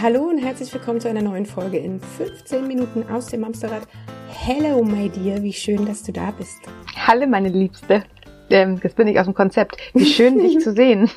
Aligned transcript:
Hallo 0.00 0.28
und 0.28 0.38
herzlich 0.38 0.72
willkommen 0.72 1.00
zu 1.00 1.08
einer 1.08 1.22
neuen 1.22 1.44
Folge 1.44 1.78
in 1.78 1.98
15 1.98 2.68
Minuten 2.68 3.02
aus 3.10 3.26
dem 3.26 3.42
Amsterrad. 3.42 3.82
Hello, 4.28 4.84
my 4.84 5.08
dear, 5.08 5.42
wie 5.42 5.52
schön, 5.52 5.86
dass 5.86 6.04
du 6.04 6.12
da 6.12 6.30
bist. 6.30 6.60
Hallo, 6.94 7.26
meine 7.26 7.48
Liebste. 7.48 8.04
Ähm, 8.48 8.78
jetzt 8.80 8.94
bin 8.94 9.08
ich 9.08 9.18
aus 9.18 9.24
dem 9.24 9.34
Konzept. 9.34 9.76
Wie 9.94 10.04
schön, 10.06 10.38
dich 10.38 10.60
zu 10.60 10.72
sehen. 10.72 11.10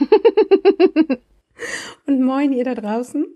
und 2.08 2.24
moin, 2.24 2.54
ihr 2.54 2.64
da 2.64 2.74
draußen. 2.74 3.28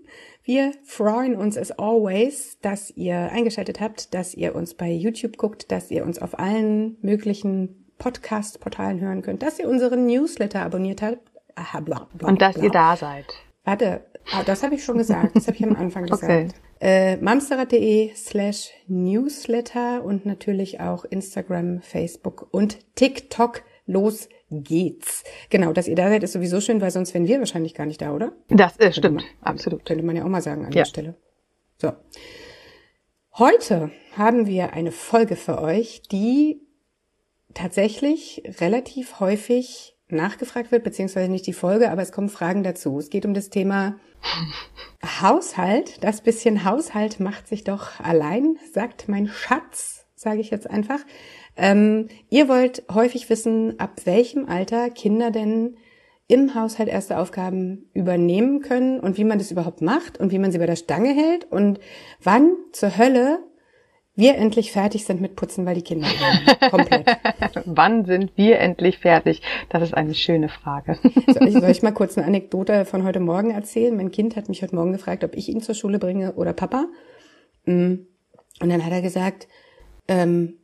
Wir 0.42 0.72
freuen 0.82 1.36
uns 1.36 1.56
as 1.56 1.70
always, 1.70 2.58
dass 2.60 2.90
ihr 2.90 3.30
eingeschaltet 3.30 3.80
habt, 3.80 4.14
dass 4.14 4.34
ihr 4.34 4.56
uns 4.56 4.74
bei 4.74 4.90
YouTube 4.90 5.36
guckt, 5.36 5.70
dass 5.70 5.92
ihr 5.92 6.04
uns 6.04 6.20
auf 6.20 6.40
allen 6.40 6.96
möglichen 7.02 7.86
Podcast-Portalen 7.98 9.00
hören 9.00 9.22
könnt, 9.22 9.44
dass 9.44 9.60
ihr 9.60 9.68
unseren 9.68 10.06
Newsletter 10.06 10.62
abonniert 10.62 11.02
habt. 11.02 11.20
Aha, 11.54 11.78
bla, 11.78 12.08
bla, 12.14 12.28
und 12.28 12.42
dass 12.42 12.56
ihr 12.56 12.70
da 12.70 12.96
seid. 12.96 13.26
Warte, 13.64 14.04
Ah, 14.32 14.42
das 14.44 14.62
habe 14.62 14.74
ich 14.74 14.84
schon 14.84 14.98
gesagt. 14.98 15.36
Das 15.36 15.46
habe 15.46 15.56
ich 15.56 15.64
am 15.64 15.76
Anfang 15.76 16.06
gesagt. 16.06 16.24
Okay. 16.24 16.48
Äh, 16.80 17.16
mamsterrad.de 17.16 18.14
slash 18.14 18.70
newsletter 18.86 20.04
und 20.04 20.26
natürlich 20.26 20.80
auch 20.80 21.04
Instagram, 21.04 21.80
Facebook 21.80 22.48
und 22.50 22.78
TikTok. 22.96 23.62
Los 23.86 24.28
geht's. 24.50 25.22
Genau, 25.48 25.72
dass 25.72 25.86
ihr 25.86 25.94
da 25.94 26.08
seid, 26.08 26.24
ist 26.24 26.32
sowieso 26.32 26.60
schön, 26.60 26.80
weil 26.80 26.90
sonst 26.90 27.14
wären 27.14 27.28
wir 27.28 27.38
wahrscheinlich 27.38 27.74
gar 27.74 27.86
nicht 27.86 28.02
da, 28.02 28.12
oder? 28.12 28.32
Das 28.48 28.76
äh, 28.78 28.92
stimmt, 28.92 29.16
man, 29.16 29.24
absolut. 29.42 29.84
Könnte 29.84 30.04
man 30.04 30.16
ja 30.16 30.24
auch 30.24 30.28
mal 30.28 30.42
sagen 30.42 30.64
an 30.64 30.72
ja. 30.72 30.82
der 30.82 30.84
Stelle. 30.86 31.14
So. 31.78 31.92
Heute 33.38 33.90
haben 34.16 34.46
wir 34.46 34.72
eine 34.72 34.92
Folge 34.92 35.36
für 35.36 35.60
euch, 35.60 36.02
die 36.10 36.62
tatsächlich 37.54 38.42
relativ 38.60 39.20
häufig 39.20 39.95
nachgefragt 40.08 40.70
wird, 40.70 40.84
beziehungsweise 40.84 41.30
nicht 41.30 41.46
die 41.46 41.52
Folge, 41.52 41.90
aber 41.90 42.02
es 42.02 42.12
kommen 42.12 42.28
Fragen 42.28 42.62
dazu. 42.62 42.98
Es 42.98 43.10
geht 43.10 43.26
um 43.26 43.34
das 43.34 43.50
Thema 43.50 43.96
Haushalt. 45.20 46.02
Das 46.02 46.20
bisschen 46.20 46.64
Haushalt 46.64 47.20
macht 47.20 47.48
sich 47.48 47.64
doch 47.64 48.00
allein, 48.00 48.56
sagt 48.72 49.08
mein 49.08 49.28
Schatz, 49.28 50.06
sage 50.14 50.40
ich 50.40 50.50
jetzt 50.50 50.70
einfach. 50.70 51.00
Ähm, 51.56 52.08
ihr 52.28 52.48
wollt 52.48 52.84
häufig 52.92 53.28
wissen, 53.30 53.80
ab 53.80 54.02
welchem 54.04 54.48
Alter 54.48 54.90
Kinder 54.90 55.30
denn 55.30 55.76
im 56.28 56.54
Haushalt 56.54 56.88
erste 56.88 57.18
Aufgaben 57.18 57.88
übernehmen 57.94 58.60
können 58.60 58.98
und 58.98 59.16
wie 59.16 59.24
man 59.24 59.38
das 59.38 59.52
überhaupt 59.52 59.80
macht 59.80 60.18
und 60.18 60.32
wie 60.32 60.38
man 60.38 60.50
sie 60.50 60.58
bei 60.58 60.66
der 60.66 60.76
Stange 60.76 61.14
hält 61.14 61.50
und 61.50 61.78
wann 62.20 62.52
zur 62.72 62.96
Hölle 62.96 63.38
wir 64.16 64.36
endlich 64.36 64.72
fertig 64.72 65.04
sind 65.04 65.20
mit 65.20 65.36
Putzen, 65.36 65.66
weil 65.66 65.74
die 65.74 65.82
Kinder 65.82 66.06
haben. 66.06 66.70
Komplett. 66.70 67.06
Wann 67.66 68.06
sind 68.06 68.32
wir 68.36 68.58
endlich 68.58 68.98
fertig? 68.98 69.42
Das 69.68 69.82
ist 69.82 69.94
eine 69.94 70.14
schöne 70.14 70.48
Frage. 70.48 70.98
soll, 71.28 71.48
ich, 71.48 71.54
soll 71.54 71.70
ich 71.70 71.82
mal 71.82 71.92
kurz 71.92 72.16
eine 72.16 72.26
Anekdote 72.26 72.86
von 72.86 73.04
heute 73.04 73.20
Morgen 73.20 73.50
erzählen? 73.50 73.94
Mein 73.94 74.10
Kind 74.10 74.34
hat 74.34 74.48
mich 74.48 74.62
heute 74.62 74.74
Morgen 74.74 74.92
gefragt, 74.92 75.22
ob 75.22 75.36
ich 75.36 75.50
ihn 75.50 75.60
zur 75.60 75.74
Schule 75.74 75.98
bringe 75.98 76.32
oder 76.32 76.54
Papa. 76.54 76.86
Mm. 77.66 77.94
Und 78.58 78.70
dann 78.70 78.84
hat 78.84 78.92
er 78.92 79.02
gesagt, 79.02 79.48
ähm, 80.08 80.54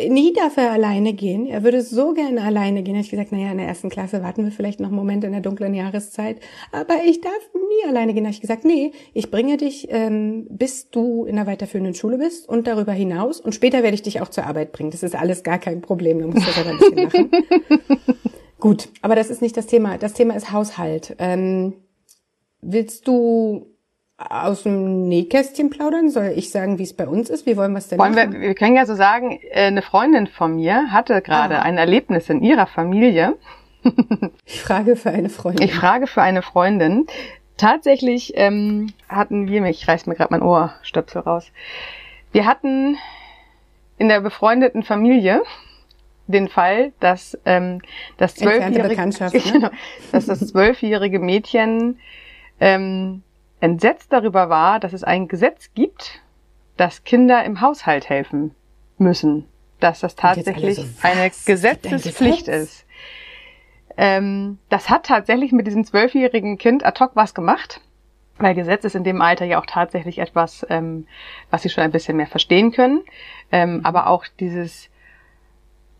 nie 0.00 0.32
darf 0.32 0.56
er 0.56 0.72
alleine 0.72 1.12
gehen. 1.12 1.46
Er 1.46 1.64
würde 1.64 1.82
so 1.82 2.12
gerne 2.14 2.42
alleine 2.42 2.82
gehen. 2.82 2.94
Da 2.94 2.98
habe 2.98 3.04
ich 3.04 3.10
gesagt, 3.10 3.32
naja, 3.32 3.52
in 3.52 3.58
der 3.58 3.66
ersten 3.66 3.90
Klasse 3.90 4.22
warten 4.22 4.44
wir 4.44 4.52
vielleicht 4.52 4.80
noch 4.80 4.88
einen 4.88 4.96
Moment 4.96 5.24
in 5.24 5.32
der 5.32 5.40
dunklen 5.40 5.74
Jahreszeit. 5.74 6.40
Aber 6.72 6.94
ich 7.04 7.20
darf 7.20 7.50
nie 7.54 7.88
alleine 7.88 8.14
gehen. 8.14 8.24
Da 8.24 8.28
habe 8.28 8.34
ich 8.34 8.40
gesagt, 8.40 8.64
nee, 8.64 8.92
ich 9.12 9.30
bringe 9.30 9.56
dich, 9.56 9.88
ähm, 9.90 10.46
bis 10.50 10.90
du 10.90 11.24
in 11.24 11.36
der 11.36 11.46
weiterführenden 11.46 11.94
Schule 11.94 12.18
bist 12.18 12.48
und 12.48 12.66
darüber 12.66 12.92
hinaus. 12.92 13.40
Und 13.40 13.54
später 13.54 13.82
werde 13.82 13.94
ich 13.94 14.02
dich 14.02 14.20
auch 14.20 14.28
zur 14.28 14.46
Arbeit 14.46 14.72
bringen. 14.72 14.90
Das 14.90 15.02
ist 15.02 15.14
alles 15.14 15.42
gar 15.42 15.58
kein 15.58 15.82
Problem. 15.82 16.20
Da 16.20 16.26
musst 16.26 16.46
du 16.46 16.60
aber 16.60 16.70
ein 16.70 16.78
bisschen 16.78 16.96
lachen. 16.96 17.30
Gut, 18.58 18.88
aber 19.02 19.16
das 19.16 19.28
ist 19.28 19.42
nicht 19.42 19.56
das 19.56 19.66
Thema. 19.66 19.98
Das 19.98 20.14
Thema 20.14 20.34
ist 20.34 20.52
Haushalt. 20.52 21.16
Ähm, 21.18 21.74
willst 22.60 23.08
du 23.08 23.71
aus 24.30 24.62
dem 24.62 25.08
Nähkästchen 25.08 25.70
plaudern? 25.70 26.10
Soll 26.10 26.32
ich 26.36 26.50
sagen, 26.50 26.78
wie 26.78 26.82
es 26.82 26.94
bei 26.94 27.06
uns 27.06 27.30
ist? 27.30 27.46
Wie 27.46 27.56
wollen 27.56 27.72
wir 27.72 27.78
es 27.78 27.88
denn 27.88 27.98
Wollen 27.98 28.16
wir, 28.16 28.30
wir 28.32 28.54
können 28.54 28.76
ja 28.76 28.86
so 28.86 28.94
sagen, 28.94 29.38
äh, 29.50 29.66
eine 29.66 29.82
Freundin 29.82 30.26
von 30.26 30.56
mir 30.56 30.92
hatte 30.92 31.20
gerade 31.22 31.58
ah. 31.58 31.62
ein 31.62 31.78
Erlebnis 31.78 32.28
in 32.30 32.42
ihrer 32.42 32.66
Familie. 32.66 33.36
ich 34.44 34.62
frage 34.62 34.96
für 34.96 35.10
eine 35.10 35.28
Freundin. 35.28 35.66
Ich 35.66 35.74
frage 35.74 36.06
für 36.06 36.22
eine 36.22 36.42
Freundin. 36.42 37.06
Tatsächlich 37.56 38.32
ähm, 38.36 38.92
hatten 39.08 39.48
wir, 39.48 39.64
ich 39.66 39.86
reiß 39.86 40.06
mir 40.06 40.14
gerade 40.14 40.32
mein 40.32 40.42
Ohrstöpsel 40.42 41.22
raus. 41.22 41.50
Wir 42.32 42.46
hatten 42.46 42.96
in 43.98 44.08
der 44.08 44.20
befreundeten 44.20 44.82
Familie 44.82 45.42
den 46.26 46.48
Fall, 46.48 46.92
dass 47.00 47.38
ähm, 47.44 47.80
das 48.16 48.34
zwölfjährige, 48.34 48.96
ne? 49.60 49.70
dass 50.10 50.26
das 50.26 50.40
zwölfjährige 50.48 51.18
Mädchen 51.18 51.98
ähm, 52.60 53.22
entsetzt 53.62 54.12
darüber 54.12 54.48
war, 54.48 54.80
dass 54.80 54.92
es 54.92 55.04
ein 55.04 55.28
Gesetz 55.28 55.70
gibt, 55.74 56.20
dass 56.76 57.04
Kinder 57.04 57.44
im 57.44 57.60
Haushalt 57.60 58.08
helfen 58.08 58.54
müssen. 58.98 59.46
Dass 59.78 60.00
das 60.00 60.16
tatsächlich 60.16 60.76
so, 60.76 60.84
eine 61.02 61.30
Gesetzespflicht 61.46 62.48
ist. 62.48 62.84
Ähm, 63.96 64.58
das 64.68 64.90
hat 64.90 65.06
tatsächlich 65.06 65.52
mit 65.52 65.66
diesem 65.66 65.84
zwölfjährigen 65.84 66.58
Kind 66.58 66.84
ad 66.84 66.98
hoc 66.98 67.12
was 67.14 67.34
gemacht. 67.34 67.80
Weil 68.38 68.54
Gesetz 68.54 68.84
ist 68.84 68.96
in 68.96 69.04
dem 69.04 69.20
Alter 69.20 69.44
ja 69.44 69.60
auch 69.60 69.66
tatsächlich 69.66 70.18
etwas, 70.18 70.66
ähm, 70.68 71.06
was 71.50 71.62
sie 71.62 71.68
schon 71.68 71.84
ein 71.84 71.92
bisschen 71.92 72.16
mehr 72.16 72.26
verstehen 72.26 72.72
können. 72.72 73.02
Ähm, 73.52 73.82
aber 73.84 74.08
auch 74.08 74.24
dieses, 74.40 74.88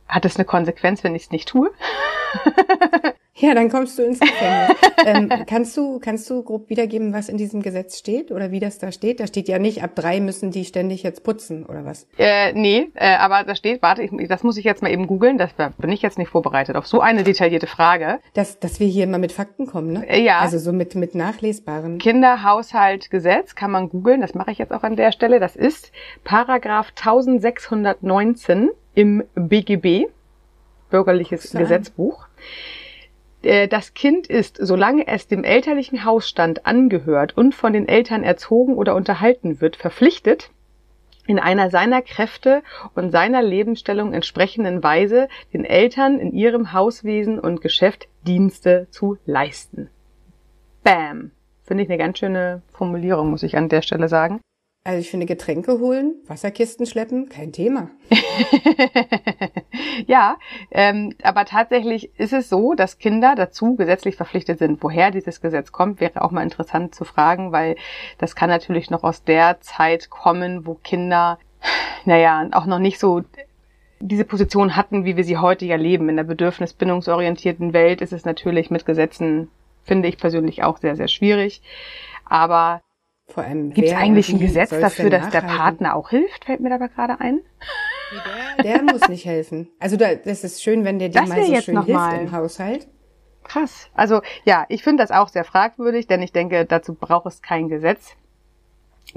hat 0.09 0.25
es 0.25 0.37
eine 0.37 0.45
Konsequenz, 0.47 1.05
wenn 1.05 1.15
ich 1.15 1.25
es 1.25 1.31
nicht 1.31 1.49
tue? 1.49 1.71
Ja, 3.35 3.55
dann 3.55 3.71
kommst 3.71 3.99
du 3.99 4.03
ins 4.03 4.21
Gefängnis. 4.21 4.77
ähm, 5.07 5.31
kannst 5.47 5.75
du 5.77 5.99
kannst 5.99 6.29
du 6.29 6.43
grob 6.43 6.69
wiedergeben, 6.69 7.15
was 7.15 7.31
in 7.31 7.39
diesem 7.39 7.63
Gesetz 7.63 7.99
steht 7.99 8.31
oder 8.31 8.51
wie 8.51 8.61
das 8.61 8.79
da 8.79 8.93
steht? 8.93 9.21
Da 9.21 9.27
steht 9.27 9.49
ja 9.49 9.59
nicht, 9.59 9.83
ab 9.83 9.93
drei 9.95 10.21
müssen 10.21 10.51
die 10.51 10.67
ständig 10.67 11.03
jetzt 11.03 11.25
putzen 11.25 11.65
oder 11.65 11.85
was? 11.85 12.07
Äh, 12.19 12.53
nee, 12.53 12.91
äh, 12.95 13.15
aber 13.17 13.45
da 13.45 13.55
steht, 13.55 13.81
warte, 13.81 14.03
ich, 14.03 14.11
das 14.29 14.43
muss 14.43 14.59
ich 14.59 14.65
jetzt 14.65 14.83
mal 14.83 14.91
eben 14.91 15.07
googeln. 15.07 15.39
Das 15.39 15.51
bin 15.79 15.91
ich 15.91 16.03
jetzt 16.03 16.19
nicht 16.19 16.29
vorbereitet 16.29 16.77
auf 16.77 16.87
so 16.87 17.01
eine 17.01 17.25
detaillierte 17.25 17.67
Frage. 17.67 18.21
Dass, 18.35 18.61
dass 18.61 18.81
wir 18.81 18.87
hier 18.87 19.07
mal 19.07 19.19
mit 19.19 19.33
Fakten 19.33 19.67
kommen, 19.67 19.93
ne? 19.93 20.09
Äh, 20.09 20.23
ja. 20.23 20.41
Also 20.41 20.59
so 20.59 20.73
mit 20.73 20.95
mit 20.95 21.15
nachlesbaren. 21.15 21.99
Kinderhaushaltgesetz 21.99 23.55
kann 23.55 23.71
man 23.71 23.89
googeln. 23.89 24.21
Das 24.21 24.35
mache 24.35 24.51
ich 24.51 24.59
jetzt 24.59 24.73
auch 24.73 24.83
an 24.83 24.97
der 24.97 25.11
Stelle. 25.11 25.41
Das 25.41 25.57
ist 25.57 25.91
Paragraph 26.23 26.89
1619 26.91 28.71
im 28.95 29.25
BGB, 29.35 30.09
Bürgerliches 30.91 31.53
Gesetzbuch. 31.53 32.27
Äh, 32.27 32.82
das 33.43 33.95
Kind 33.95 34.27
ist, 34.27 34.59
solange 34.61 35.07
es 35.07 35.27
dem 35.27 35.45
elterlichen 35.45 36.05
Hausstand 36.05 36.67
angehört 36.67 37.37
und 37.37 37.55
von 37.55 37.73
den 37.73 37.89
Eltern 37.89 38.23
erzogen 38.23 38.75
oder 38.75 38.95
unterhalten 38.95 39.61
wird, 39.61 39.77
verpflichtet, 39.77 40.51
in 41.27 41.39
einer 41.39 41.71
seiner 41.71 42.03
Kräfte 42.03 42.63
und 42.95 43.11
seiner 43.11 43.43
Lebensstellung 43.43 44.13
entsprechenden 44.13 44.83
Weise 44.83 45.29
den 45.53 45.65
Eltern 45.65 46.19
in 46.19 46.33
ihrem 46.33 46.73
Hauswesen 46.73 47.39
und 47.39 47.61
Geschäft 47.61 48.09
Dienste 48.27 48.89
zu 48.91 49.19
leisten. 49.25 49.89
Bam. 50.83 51.31
Finde 51.65 51.85
ich 51.85 51.89
eine 51.89 51.99
ganz 51.99 52.19
schöne 52.19 52.63
Formulierung, 52.73 53.31
muss 53.31 53.45
ich 53.45 53.57
an 53.57 53.69
der 53.69 53.83
Stelle 53.83 54.09
sagen. 54.09 54.41
Also 54.85 54.99
ich 54.99 55.11
finde 55.11 55.27
Getränke 55.27 55.79
holen, 55.79 56.17
Wasserkisten 56.27 56.87
schleppen, 56.87 57.29
kein 57.29 57.53
Thema. 57.53 57.91
ja, 60.09 60.39
ähm, 60.73 61.15
aber 61.23 61.45
tatsächlich 61.45 62.11
ist 62.19 62.33
es 62.33 62.49
so, 62.49 62.75
dass 62.75 62.99
Kinder 62.99 63.35
dazu 63.37 63.77
gesetzlich 63.77 64.17
verpflichtet 64.17 64.59
sind. 64.59 64.83
Woher 64.83 65.13
dieses 65.13 65.41
Gesetz 65.41 65.71
kommt, 65.71 66.01
wäre 66.01 66.23
auch 66.23 66.33
mal 66.33 66.43
interessant 66.43 66.97
zu 66.97 67.05
fragen, 67.05 67.53
weil 67.53 67.77
das 68.19 68.35
kann 68.35 68.51
natürlich 68.51 68.91
noch 68.91 69.05
aus 69.05 69.23
der 69.23 69.61
Zeit 69.61 70.11
kommen, 70.11 70.67
wo 70.67 70.75
Kinder, 70.75 71.39
naja, 72.05 72.49
auch 72.51 72.67
noch 72.67 72.81
nicht 72.81 72.99
so 72.99 73.23
diese 74.01 74.25
Position 74.25 74.75
hatten, 74.75 75.05
wie 75.05 75.17
wir 75.17 75.23
sie 75.23 75.39
heute 75.39 75.65
ja 75.65 75.77
leben. 75.77 76.09
In 76.09 76.17
der 76.17 76.25
bedürfnisbindungsorientierten 76.25 77.73
Welt 77.73 78.01
ist 78.01 78.13
es 78.13 78.25
natürlich 78.25 78.73
mit 78.73 78.85
Gesetzen, 78.85 79.49
finde 79.85 80.09
ich 80.09 80.19
persönlich 80.19 80.65
auch 80.65 80.79
sehr, 80.79 80.97
sehr 80.97 81.07
schwierig. 81.07 81.63
Aber 82.25 82.81
vor 83.33 83.45
allem, 83.45 83.73
gibt 83.73 83.89
es 83.89 83.95
eigentlich 83.95 84.29
ein 84.29 84.39
Gesetz 84.39 84.71
dafür, 84.71 85.11
dass 85.11 85.31
der 85.31 85.41
Partner 85.41 85.97
auch 85.97 86.11
hilft? 86.11 86.45
Fällt 86.45 86.61
mir 86.61 86.71
dabei 86.71 86.89
gerade 86.89 87.21
ein. 87.21 87.41
Der, 88.59 88.63
der 88.63 88.83
muss 88.83 89.09
nicht 89.09 89.25
helfen. 89.25 89.69
Also 89.79 89.97
da, 89.97 90.15
das 90.15 90.45
ist 90.45 90.63
schön, 90.63 90.85
wenn 90.85 90.99
der 90.99 91.09
dir 91.09 91.23
mal 91.23 91.43
so 91.43 91.61
schön 91.61 91.83
hilft 91.85 91.89
mal. 91.89 92.21
im 92.21 92.33
Haushalt. 92.33 92.89
Krass. 93.45 93.89
Also 93.95 94.21
ja, 94.45 94.67
ich 94.69 94.83
finde 94.83 95.03
das 95.03 95.11
auch 95.11 95.29
sehr 95.29 95.45
fragwürdig, 95.45 96.07
denn 96.07 96.23
ich 96.23 96.33
denke, 96.33 96.65
dazu 96.67 96.95
braucht 96.95 97.27
es 97.27 97.43
kein 97.43 97.69
Gesetz. 97.69 98.17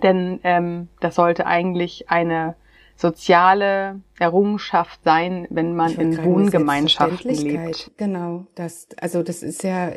Denn 0.02 0.40
ähm, 0.44 0.88
das 1.00 1.16
sollte 1.16 1.46
eigentlich 1.46 2.10
eine 2.10 2.56
soziale 2.96 4.00
Errungenschaft 4.18 5.04
sein, 5.04 5.46
wenn 5.50 5.76
man 5.76 5.92
in 5.94 6.24
Wohngemeinschaften 6.24 7.36
lebt. 7.36 7.92
Genau, 7.98 8.46
das 8.56 8.88
also 9.00 9.22
das 9.22 9.44
ist 9.44 9.64
ja 9.64 9.92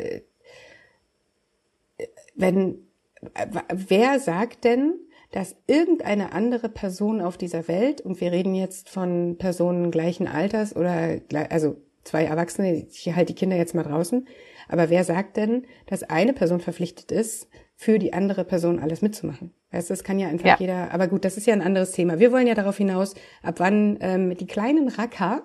wenn 2.35 2.88
wer 3.73 4.19
sagt 4.21 4.65
denn, 4.65 4.95
dass 5.31 5.57
irgendeine 5.67 6.33
andere 6.33 6.69
Person 6.69 7.21
auf 7.21 7.37
dieser 7.37 7.69
Welt, 7.69 8.01
und 8.01 8.21
wir 8.21 8.33
reden 8.33 8.55
jetzt 8.55 8.89
von 8.89 9.37
Personen 9.39 9.91
gleichen 9.91 10.27
Alters 10.27 10.75
oder 10.75 11.21
also 11.51 11.77
zwei 12.05 12.25
Erwachsene, 12.25 12.87
ich 12.91 13.15
halte 13.15 13.35
die 13.35 13.39
Kinder 13.39 13.57
jetzt 13.57 13.75
mal 13.75 13.83
draußen. 13.83 14.27
Aber 14.69 14.91
wer 14.91 15.05
sagt 15.05 15.37
denn, 15.37 15.67
dass 15.87 16.03
eine 16.03 16.33
Person 16.33 16.61
verpflichtet 16.61 17.13
ist, 17.13 17.49
für 17.75 17.99
die 17.99 18.13
andere 18.13 18.45
Person 18.45 18.79
alles 18.79 19.03
mitzumachen? 19.03 19.53
Weißt 19.71 19.91
du, 19.91 19.93
das 19.93 20.05
kann 20.05 20.19
ja 20.19 20.29
einfach 20.29 20.49
ja. 20.49 20.57
jeder, 20.59 20.93
aber 20.93 21.09
gut, 21.09 21.25
das 21.25 21.37
ist 21.37 21.47
ja 21.47 21.53
ein 21.53 21.63
anderes 21.63 21.93
Thema. 21.93 22.19
Wir 22.19 22.33
wollen 22.33 22.47
ja 22.47 22.55
darauf 22.55 22.77
hinaus, 22.79 23.15
ab 23.43 23.57
wann 23.59 23.99
ähm, 24.01 24.37
die 24.37 24.47
kleinen 24.47 24.89
Racker 24.89 25.43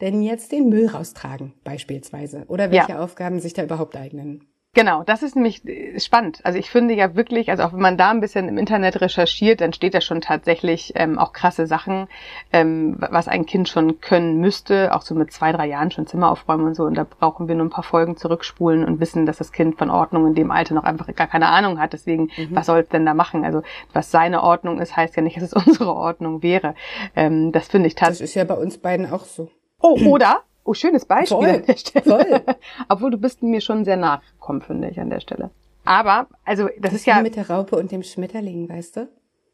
denn 0.00 0.22
jetzt 0.22 0.52
den 0.52 0.68
Müll 0.68 0.88
raustragen, 0.88 1.54
beispielsweise. 1.64 2.44
Oder 2.48 2.70
welche 2.70 2.90
ja. 2.90 3.02
Aufgaben 3.02 3.40
sich 3.40 3.54
da 3.54 3.62
überhaupt 3.62 3.96
eignen. 3.96 4.51
Genau, 4.74 5.02
das 5.02 5.22
ist 5.22 5.36
nämlich 5.36 5.66
äh, 5.66 6.00
spannend. 6.00 6.40
Also 6.44 6.58
ich 6.58 6.70
finde 6.70 6.94
ja 6.94 7.14
wirklich, 7.14 7.50
also 7.50 7.62
auch 7.62 7.74
wenn 7.74 7.80
man 7.82 7.98
da 7.98 8.10
ein 8.10 8.20
bisschen 8.20 8.48
im 8.48 8.56
Internet 8.56 9.02
recherchiert, 9.02 9.60
dann 9.60 9.74
steht 9.74 9.92
da 9.92 10.00
schon 10.00 10.22
tatsächlich 10.22 10.94
ähm, 10.96 11.18
auch 11.18 11.34
krasse 11.34 11.66
Sachen, 11.66 12.08
ähm, 12.54 12.96
was 12.98 13.28
ein 13.28 13.44
Kind 13.44 13.68
schon 13.68 14.00
können 14.00 14.38
müsste, 14.38 14.94
auch 14.94 15.02
so 15.02 15.14
mit 15.14 15.30
zwei, 15.30 15.52
drei 15.52 15.66
Jahren 15.66 15.90
schon 15.90 16.06
Zimmer 16.06 16.30
aufräumen 16.30 16.64
und 16.64 16.74
so. 16.74 16.84
Und 16.84 16.94
da 16.94 17.04
brauchen 17.04 17.48
wir 17.48 17.54
nur 17.54 17.66
ein 17.66 17.70
paar 17.70 17.84
Folgen 17.84 18.16
zurückspulen 18.16 18.86
und 18.86 18.98
wissen, 18.98 19.26
dass 19.26 19.36
das 19.36 19.52
Kind 19.52 19.76
von 19.76 19.90
Ordnung 19.90 20.26
in 20.28 20.34
dem 20.34 20.50
Alter 20.50 20.74
noch 20.74 20.84
einfach 20.84 21.14
gar 21.14 21.26
keine 21.26 21.48
Ahnung 21.48 21.78
hat. 21.78 21.92
Deswegen, 21.92 22.30
mhm. 22.34 22.48
was 22.52 22.64
soll 22.64 22.80
es 22.80 22.88
denn 22.88 23.04
da 23.04 23.12
machen? 23.12 23.44
Also 23.44 23.60
was 23.92 24.10
seine 24.10 24.42
Ordnung 24.42 24.80
ist, 24.80 24.96
heißt 24.96 25.14
ja 25.16 25.22
nicht, 25.22 25.36
dass 25.36 25.42
es 25.42 25.52
unsere 25.66 25.94
Ordnung 25.94 26.42
wäre. 26.42 26.74
Ähm, 27.14 27.52
das 27.52 27.68
finde 27.68 27.88
ich 27.88 27.94
tatsächlich. 27.94 28.20
Das 28.20 28.30
ist 28.30 28.34
ja 28.36 28.44
bei 28.44 28.54
uns 28.54 28.78
beiden 28.78 29.12
auch 29.12 29.24
so. 29.24 29.50
Oh, 29.82 29.98
oder 30.06 30.44
Oh, 30.64 30.74
schönes 30.74 31.04
Beispiel 31.04 31.36
voll, 31.36 31.48
an 31.48 31.66
der 31.66 31.76
Stelle. 31.76 32.04
Voll. 32.04 32.42
Obwohl 32.88 33.10
du 33.10 33.18
bist 33.18 33.42
mir 33.42 33.60
schon 33.60 33.84
sehr 33.84 33.96
nachgekommen, 33.96 34.62
finde 34.62 34.88
ich, 34.90 35.00
an 35.00 35.10
der 35.10 35.20
Stelle. 35.20 35.50
Aber, 35.84 36.28
also, 36.44 36.66
das, 36.66 36.74
das 36.80 36.92
ist 36.94 37.06
ja. 37.06 37.20
mit 37.20 37.36
der 37.36 37.50
Raupe 37.50 37.76
und 37.76 37.90
dem 37.90 38.02
Schmetterling, 38.02 38.68
weißt 38.68 38.96
du? 38.96 39.08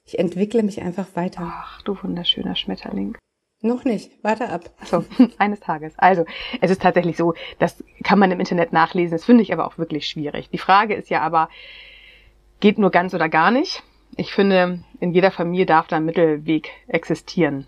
Ich 0.05 0.19
entwickle 0.19 0.63
mich 0.63 0.83
einfach 0.83 1.07
weiter. 1.15 1.43
Ach, 1.43 1.83
du 1.83 1.97
wunderschöner 2.03 2.57
Schmetterling. 2.57 3.17
Noch 3.61 3.85
nicht. 3.85 4.13
Warte 4.23 4.51
ab. 4.51 4.71
So, 4.85 5.05
eines 5.39 5.61
Tages. 5.61 5.95
Also, 5.97 6.25
es 6.61 6.71
ist 6.71 6.83
tatsächlich 6.83 7.17
so, 7.17 7.35
das 7.59 7.83
kann 8.05 8.19
man 8.19 8.31
im 8.31 8.41
Internet 8.41 8.73
nachlesen. 8.73 9.13
Das 9.13 9.25
finde 9.25 9.43
ich 9.43 9.53
aber 9.53 9.67
auch 9.67 9.79
wirklich 9.79 10.07
schwierig. 10.07 10.51
Die 10.51 10.59
Frage 10.59 10.95
ist 10.95 11.11
ja 11.11 11.23
aber, 11.23 11.49
geht 12.61 12.79
nur 12.79 12.91
ganz 12.91 13.15
oder 13.15 13.29
gar 13.29 13.51
nicht? 13.51 13.83
Ich 14.17 14.33
finde, 14.33 14.81
in 15.01 15.13
jeder 15.13 15.31
Familie 15.31 15.67
darf 15.67 15.87
da 15.89 15.97
ein 15.97 16.05
Mittelweg 16.05 16.71
existieren. 16.87 17.67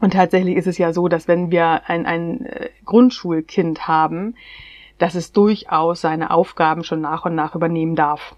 Und 0.00 0.12
tatsächlich 0.12 0.56
ist 0.56 0.66
es 0.66 0.78
ja 0.78 0.92
so, 0.92 1.08
dass 1.08 1.28
wenn 1.28 1.50
wir 1.50 1.88
ein, 1.88 2.06
ein 2.06 2.46
äh, 2.46 2.68
Grundschulkind 2.84 3.88
haben, 3.88 4.34
dass 4.98 5.14
es 5.14 5.32
durchaus 5.32 6.00
seine 6.00 6.30
Aufgaben 6.30 6.84
schon 6.84 7.00
nach 7.00 7.24
und 7.24 7.34
nach 7.34 7.54
übernehmen 7.54 7.96
darf. 7.96 8.34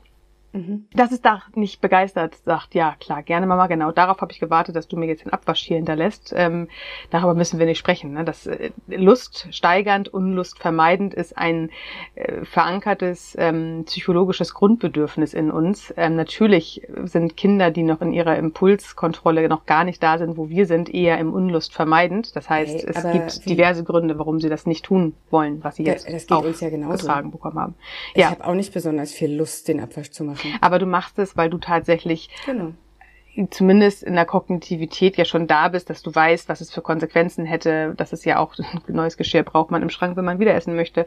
Mhm. 0.53 0.87
Dass 0.95 1.13
es 1.13 1.21
da 1.21 1.43
nicht 1.55 1.81
begeistert 1.81 2.35
sagt, 2.45 2.75
ja 2.75 2.97
klar, 2.99 3.23
gerne 3.23 3.47
Mama, 3.47 3.69
genau, 3.69 3.93
darauf 3.93 4.21
habe 4.21 4.33
ich 4.33 4.41
gewartet, 4.41 4.75
dass 4.75 4.89
du 4.89 4.97
mir 4.97 5.07
jetzt 5.07 5.25
den 5.25 5.33
Abwasch 5.33 5.63
hier 5.63 5.77
hinterlässt. 5.77 6.33
Ähm, 6.37 6.69
darüber 7.11 7.35
müssen 7.35 7.61
wir 7.61 7.67
nicht 7.67 7.79
sprechen. 7.79 8.15
Ne? 8.15 8.25
Das 8.25 8.47
äh, 8.49 8.71
Lust 8.89 9.47
steigernd, 9.53 10.09
Unlust 10.09 10.59
vermeidend 10.59 11.15
ist 11.15 11.39
ein 11.39 11.71
äh, 12.17 12.45
verankertes 12.45 13.37
ähm, 13.39 13.85
psychologisches 13.87 14.53
Grundbedürfnis 14.53 15.35
in 15.35 15.53
uns. 15.53 15.95
Ähm, 15.97 16.17
natürlich 16.17 16.83
sind 17.05 17.37
Kinder, 17.37 17.71
die 17.71 17.85
noch 17.85 18.01
in 18.01 18.13
ihrer 18.13 18.37
Impulskontrolle 18.37 19.49
noch 19.49 19.67
gar 19.67 19.85
nicht 19.85 20.03
da 20.03 20.19
sind, 20.19 20.37
wo 20.37 20.49
wir 20.49 20.67
sind, 20.67 20.93
eher 20.93 21.19
im 21.19 21.33
Unlust 21.33 21.73
vermeidend. 21.73 22.35
Das 22.35 22.51
heißt, 22.51 22.87
hey, 22.87 22.93
es 22.93 23.13
gibt 23.13 23.49
diverse 23.49 23.85
Gründe, 23.85 24.19
warum 24.19 24.41
sie 24.41 24.49
das 24.49 24.67
nicht 24.67 24.85
tun 24.85 25.15
wollen, 25.31 25.63
was 25.63 25.77
sie 25.77 25.85
jetzt 25.85 26.09
das 26.09 26.29
auch 26.31 26.45
ja 26.45 26.69
getragen 26.69 27.31
bekommen 27.31 27.59
haben. 27.59 27.75
Ich 28.15 28.23
ja. 28.23 28.31
habe 28.31 28.45
auch 28.45 28.55
nicht 28.55 28.75
besonders 28.75 29.13
viel 29.13 29.33
Lust, 29.33 29.69
den 29.69 29.81
Abwasch 29.81 30.11
zu 30.11 30.25
machen 30.25 30.40
machen. 30.45 30.59
Aber 30.61 30.79
du 30.79 30.87
machst 30.87 31.19
es, 31.19 31.37
weil 31.37 31.51
du 31.51 31.59
tatsächlich 31.59 32.31
genau. 32.47 32.73
zumindest 33.51 34.03
in 34.03 34.15
der 34.15 34.25
Kognitivität 34.25 35.17
ja 35.17 35.25
schon 35.25 35.47
da 35.47 35.69
bist, 35.69 35.91
dass 35.91 36.03
du 36.03 36.15
weißt, 36.15 36.49
was 36.49 36.61
es 36.61 36.73
für 36.73 36.83
Konsequenzen 36.83 37.47
hätte, 37.47 37.95
dass 37.97 38.13
es 38.13 38.25
ja 38.25 38.39
auch 38.39 38.55
neues 38.89 39.17
Geschirr 39.17 39.43
braucht 39.43 39.71
man 39.71 39.83
im 39.83 39.91
Schrank, 39.91 40.17
wenn 40.17 40.25
man 40.25 40.39
wieder 40.39 40.55
essen 40.55 40.77
möchte. 40.77 41.07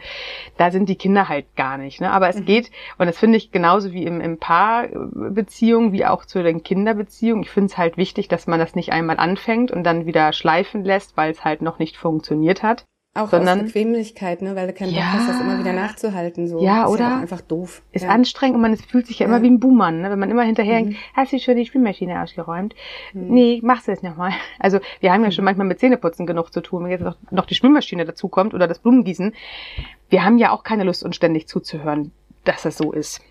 Da 0.58 0.72
sind 0.72 0.90
die 0.90 0.98
Kinder 0.98 1.30
halt 1.30 1.56
gar 1.56 1.78
nicht. 1.78 2.02
Ne? 2.02 2.12
Aber 2.12 2.30
es 2.30 2.40
mhm. 2.40 2.46
geht, 2.46 2.72
und 2.98 3.08
das 3.08 3.18
finde 3.18 3.38
ich 3.38 3.52
genauso 3.52 3.92
wie 3.92 4.06
im, 4.06 4.22
im 4.22 4.38
Paarbeziehung, 4.38 5.92
wie 5.92 6.06
auch 6.06 6.26
zu 6.26 6.44
den 6.44 6.64
Kinderbeziehungen. 6.64 7.44
Ich 7.44 7.52
finde 7.52 7.68
es 7.68 7.78
halt 7.78 7.98
wichtig, 7.98 8.28
dass 8.28 8.48
man 8.48 8.60
das 8.60 8.76
nicht 8.76 8.92
einmal 8.92 9.18
anfängt 9.18 9.72
und 9.72 9.84
dann 9.84 10.06
wieder 10.06 10.34
schleifen 10.34 10.84
lässt, 10.84 11.18
weil 11.18 11.32
es 11.32 11.44
halt 11.44 11.62
noch 11.62 11.80
nicht 11.80 11.98
funktioniert 11.98 12.64
hat. 12.64 12.86
Auch 13.16 13.30
sondern, 13.30 13.60
aus 13.60 13.66
Bequemlichkeit, 13.66 14.42
ne? 14.42 14.56
weil 14.56 14.66
du 14.66 14.74
keinen 14.74 14.90
Bock 14.90 14.98
ja, 14.98 15.14
hast, 15.14 15.30
das 15.30 15.40
immer 15.40 15.60
wieder 15.60 15.72
nachzuhalten. 15.74 16.48
So. 16.48 16.64
Ja, 16.64 16.86
ist 16.86 16.90
oder? 16.90 17.02
Ja 17.02 17.20
einfach 17.20 17.42
doof. 17.42 17.84
Ist 17.92 18.06
ja. 18.06 18.10
anstrengend 18.10 18.56
und 18.56 18.62
man 18.62 18.76
fühlt 18.76 19.06
sich 19.06 19.20
ja, 19.20 19.28
ja. 19.28 19.32
immer 19.32 19.44
wie 19.44 19.52
ein 19.52 19.60
Buhmann, 19.60 20.02
ne? 20.02 20.10
wenn 20.10 20.18
man 20.18 20.32
immer 20.32 20.42
hinterher 20.42 20.84
mhm. 20.84 20.96
hast 21.14 21.32
du 21.32 21.38
schon 21.38 21.56
die 21.56 21.68
Spülmaschine 21.68 22.24
ausgeräumt? 22.24 22.74
Mhm. 23.14 23.28
Nee, 23.28 23.60
machst 23.62 23.88
du 23.88 23.92
es 23.92 24.02
nochmal. 24.02 24.32
Also 24.60 24.80
wir 25.00 25.12
haben 25.12 25.22
ja 25.22 25.28
mhm. 25.28 25.34
schon 25.34 25.46
manchmal 25.46 25.68
mit 25.68 25.80
Zähneputzen 25.80 26.26
genug 26.26 26.52
zu 26.52 26.62
tun, 26.62 26.86
wenn 26.86 26.92
jetzt 26.92 27.04
noch, 27.04 27.18
noch 27.30 27.46
die 27.46 27.56
Spülmaschine 27.56 28.06
dazu 28.06 28.30
kommt 28.30 28.54
oder 28.54 28.68
das 28.68 28.80
Blumengießen. 28.80 29.34
Wir 30.10 30.24
haben 30.24 30.38
ja 30.38 30.52
auch 30.52 30.64
keine 30.64 30.84
Lust, 30.84 31.04
uns 31.04 31.16
ständig 31.16 31.48
zuzuhören, 31.48 32.12
dass 32.46 32.64
das 32.64 32.78
so 32.78 32.94
ist. 32.94 33.22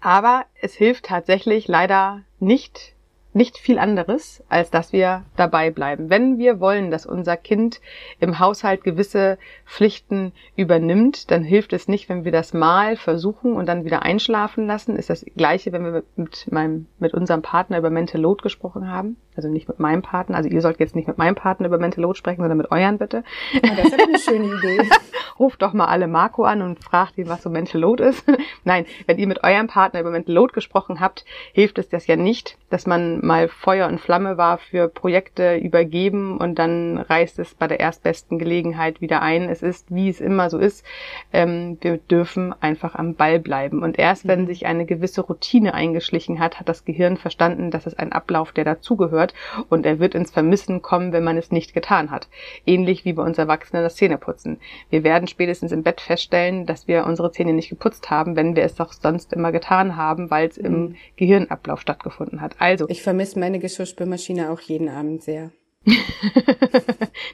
Aber 0.00 0.46
es 0.62 0.74
hilft 0.74 1.06
tatsächlich 1.06 1.68
leider 1.68 2.22
nicht, 2.38 2.94
nicht 3.38 3.56
viel 3.56 3.78
anderes, 3.78 4.42
als 4.48 4.70
dass 4.70 4.92
wir 4.92 5.24
dabei 5.36 5.70
bleiben. 5.70 6.10
Wenn 6.10 6.38
wir 6.38 6.60
wollen, 6.60 6.90
dass 6.90 7.06
unser 7.06 7.36
Kind 7.36 7.80
im 8.18 8.38
Haushalt 8.40 8.82
gewisse 8.82 9.38
Pflichten 9.64 10.32
übernimmt, 10.56 11.30
dann 11.30 11.44
hilft 11.44 11.72
es 11.72 11.88
nicht, 11.88 12.08
wenn 12.08 12.24
wir 12.24 12.32
das 12.32 12.52
mal 12.52 12.96
versuchen 12.96 13.54
und 13.54 13.66
dann 13.66 13.84
wieder 13.84 14.02
einschlafen 14.02 14.66
lassen. 14.66 14.96
Ist 14.96 15.08
das 15.08 15.24
gleiche, 15.36 15.72
wenn 15.72 15.84
wir 15.84 16.02
mit 16.16 16.50
meinem, 16.50 16.86
mit 16.98 17.14
unserem 17.14 17.40
Partner 17.40 17.78
über 17.78 17.90
Mental 17.90 18.20
Load 18.20 18.42
gesprochen 18.42 18.90
haben. 18.90 19.16
Also 19.36 19.48
nicht 19.48 19.68
mit 19.68 19.78
meinem 19.78 20.02
Partner. 20.02 20.36
Also 20.36 20.48
ihr 20.48 20.60
sollt 20.60 20.80
jetzt 20.80 20.96
nicht 20.96 21.06
mit 21.06 21.16
meinem 21.16 21.36
Partner 21.36 21.68
über 21.68 21.78
Mental 21.78 22.02
Load 22.02 22.18
sprechen, 22.18 22.40
sondern 22.40 22.58
mit 22.58 22.72
euren 22.72 22.98
bitte. 22.98 23.22
Oh, 23.54 23.68
das 23.76 23.86
ist 23.86 24.02
eine 24.02 24.18
schöne 24.18 24.56
Idee. 24.56 24.90
Ruft 25.38 25.62
doch 25.62 25.72
mal 25.72 25.86
alle 25.86 26.08
Marco 26.08 26.42
an 26.42 26.60
und 26.60 26.82
fragt 26.82 27.16
ihn, 27.18 27.28
was 27.28 27.44
so 27.44 27.50
Mental 27.50 27.80
Load 27.80 28.02
ist. 28.02 28.24
Nein, 28.64 28.84
wenn 29.06 29.16
ihr 29.16 29.28
mit 29.28 29.44
eurem 29.44 29.68
Partner 29.68 30.00
über 30.00 30.10
Mental 30.10 30.34
Load 30.34 30.52
gesprochen 30.54 30.98
habt, 30.98 31.24
hilft 31.52 31.78
es 31.78 31.88
das 31.88 32.08
ja 32.08 32.16
nicht, 32.16 32.58
dass 32.68 32.84
man 32.84 33.24
mal 33.28 33.48
Feuer 33.48 33.86
und 33.86 34.00
Flamme 34.00 34.38
war 34.38 34.56
für 34.58 34.88
Projekte 34.88 35.56
übergeben 35.56 36.38
und 36.38 36.58
dann 36.58 36.98
reißt 36.98 37.38
es 37.38 37.54
bei 37.54 37.68
der 37.68 37.78
erstbesten 37.78 38.38
Gelegenheit 38.38 39.00
wieder 39.02 39.20
ein. 39.22 39.48
Es 39.50 39.62
ist, 39.62 39.94
wie 39.94 40.08
es 40.08 40.20
immer 40.20 40.48
so 40.48 40.58
ist, 40.58 40.84
ähm, 41.32 41.76
wir 41.82 41.98
dürfen 41.98 42.54
einfach 42.60 42.94
am 42.94 43.14
Ball 43.14 43.38
bleiben. 43.38 43.82
Und 43.82 43.98
erst 43.98 44.26
wenn 44.26 44.42
mhm. 44.42 44.46
sich 44.46 44.66
eine 44.66 44.86
gewisse 44.86 45.20
Routine 45.20 45.74
eingeschlichen 45.74 46.40
hat, 46.40 46.58
hat 46.58 46.68
das 46.68 46.86
Gehirn 46.86 47.18
verstanden, 47.18 47.70
dass 47.70 47.86
es 47.86 47.98
ein 47.98 48.12
Ablauf, 48.12 48.52
der 48.52 48.64
dazugehört 48.64 49.34
und 49.68 49.84
er 49.84 49.98
wird 49.98 50.14
ins 50.14 50.30
Vermissen 50.30 50.80
kommen, 50.80 51.12
wenn 51.12 51.22
man 51.22 51.36
es 51.36 51.52
nicht 51.52 51.74
getan 51.74 52.10
hat. 52.10 52.28
Ähnlich 52.64 53.04
wie 53.04 53.12
bei 53.12 53.22
uns 53.22 53.36
Erwachsenen 53.36 53.82
das 53.82 53.96
Zähneputzen. 53.96 54.58
Wir 54.88 55.04
werden 55.04 55.28
spätestens 55.28 55.70
im 55.70 55.82
Bett 55.82 56.00
feststellen, 56.00 56.64
dass 56.64 56.88
wir 56.88 57.04
unsere 57.04 57.30
Zähne 57.30 57.52
nicht 57.52 57.68
geputzt 57.68 58.10
haben, 58.10 58.36
wenn 58.36 58.56
wir 58.56 58.64
es 58.64 58.74
doch 58.74 58.94
sonst 58.94 59.34
immer 59.34 59.52
getan 59.52 59.96
haben, 59.96 60.30
weil 60.30 60.48
es 60.48 60.56
mhm. 60.56 60.64
im 60.64 60.96
Gehirnablauf 61.16 61.82
stattgefunden 61.82 62.40
hat. 62.40 62.56
Also. 62.58 62.88
Ich 62.88 63.02
vermisse 63.18 63.38
meine 63.40 63.58
Geschirrspülmaschine 63.58 64.48
auch 64.50 64.60
jeden 64.60 64.88
Abend 64.88 65.24
sehr. 65.24 65.50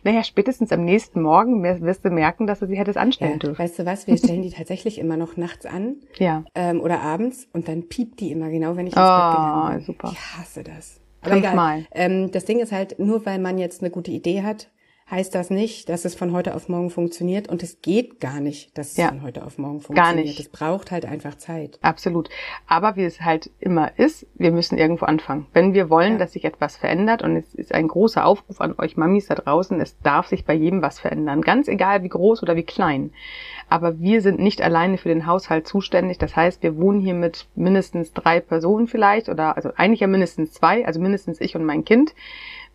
naja, 0.02 0.24
spätestens 0.24 0.72
am 0.72 0.82
nächsten 0.82 1.20
Morgen 1.20 1.62
wirst 1.62 2.06
du 2.06 2.10
merken, 2.10 2.46
dass 2.46 2.60
du 2.60 2.66
sie 2.66 2.78
hättest 2.78 2.96
anstellen 2.96 3.32
ja, 3.32 3.38
dürfen. 3.38 3.58
Weißt 3.58 3.78
du 3.78 3.84
was, 3.84 4.06
wir 4.06 4.16
stellen 4.18 4.40
die 4.40 4.50
tatsächlich 4.50 4.98
immer 4.98 5.18
noch 5.18 5.36
nachts 5.36 5.66
an. 5.66 5.96
Ja. 6.16 6.44
Ähm, 6.54 6.80
oder 6.80 7.02
abends 7.02 7.48
und 7.52 7.68
dann 7.68 7.88
piept 7.88 8.20
die 8.20 8.32
immer 8.32 8.48
genau, 8.48 8.76
wenn 8.76 8.86
ich 8.86 8.96
ins 8.96 9.02
oh, 9.02 9.28
Bett 9.28 9.36
gegangen 9.36 9.76
bin. 9.76 9.84
super. 9.84 10.10
Ich 10.12 10.38
hasse 10.38 10.64
das. 10.64 11.00
Aber 11.20 11.36
egal. 11.36 11.86
Ähm, 11.92 12.30
das 12.30 12.46
Ding 12.46 12.60
ist 12.60 12.72
halt, 12.72 12.98
nur 12.98 13.26
weil 13.26 13.38
man 13.38 13.58
jetzt 13.58 13.82
eine 13.82 13.90
gute 13.90 14.10
Idee 14.10 14.42
hat, 14.42 14.70
heißt 15.10 15.34
das 15.34 15.50
nicht, 15.50 15.90
dass 15.90 16.06
es 16.06 16.14
von 16.14 16.32
heute 16.32 16.54
auf 16.54 16.68
morgen 16.68 16.88
funktioniert 16.88 17.48
und 17.48 17.62
es 17.62 17.82
geht 17.82 18.20
gar 18.20 18.40
nicht, 18.40 18.76
dass 18.78 18.92
es 18.92 18.96
ja, 18.96 19.08
von 19.08 19.22
heute 19.22 19.44
auf 19.44 19.58
morgen 19.58 19.80
funktioniert. 19.80 20.16
Gar 20.16 20.22
nicht. 20.22 20.40
Es 20.40 20.48
braucht 20.48 20.90
halt 20.90 21.04
einfach 21.04 21.34
Zeit. 21.36 21.78
Absolut. 21.82 22.30
Aber 22.66 22.96
wie 22.96 23.04
es 23.04 23.20
halt 23.20 23.50
immer 23.60 23.98
ist, 23.98 24.26
wir 24.34 24.50
müssen 24.50 24.78
irgendwo 24.78 25.04
anfangen. 25.04 25.46
Wenn 25.52 25.74
wir 25.74 25.90
wollen, 25.90 26.14
ja. 26.14 26.18
dass 26.20 26.32
sich 26.32 26.44
etwas 26.44 26.76
verändert 26.76 27.22
und 27.22 27.36
es 27.36 27.54
ist 27.54 27.74
ein 27.74 27.86
großer 27.86 28.24
Aufruf 28.24 28.62
an 28.62 28.74
euch 28.78 28.96
Mamis 28.96 29.26
da 29.26 29.34
draußen, 29.34 29.78
es 29.80 29.98
darf 30.00 30.28
sich 30.28 30.46
bei 30.46 30.54
jedem 30.54 30.80
was 30.80 30.98
verändern. 31.00 31.42
Ganz 31.42 31.68
egal 31.68 32.02
wie 32.02 32.08
groß 32.08 32.42
oder 32.42 32.56
wie 32.56 32.62
klein. 32.62 33.12
Aber 33.68 34.00
wir 34.00 34.22
sind 34.22 34.40
nicht 34.40 34.62
alleine 34.62 34.96
für 34.96 35.08
den 35.08 35.26
Haushalt 35.26 35.66
zuständig. 35.66 36.16
Das 36.18 36.34
heißt, 36.34 36.62
wir 36.62 36.78
wohnen 36.78 37.00
hier 37.00 37.14
mit 37.14 37.46
mindestens 37.54 38.12
drei 38.12 38.40
Personen 38.40 38.86
vielleicht 38.86 39.28
oder 39.28 39.56
also 39.56 39.70
eigentlich 39.76 40.00
ja 40.00 40.06
mindestens 40.06 40.52
zwei, 40.52 40.86
also 40.86 41.00
mindestens 41.00 41.40
ich 41.40 41.56
und 41.56 41.64
mein 41.64 41.84
Kind 41.84 42.14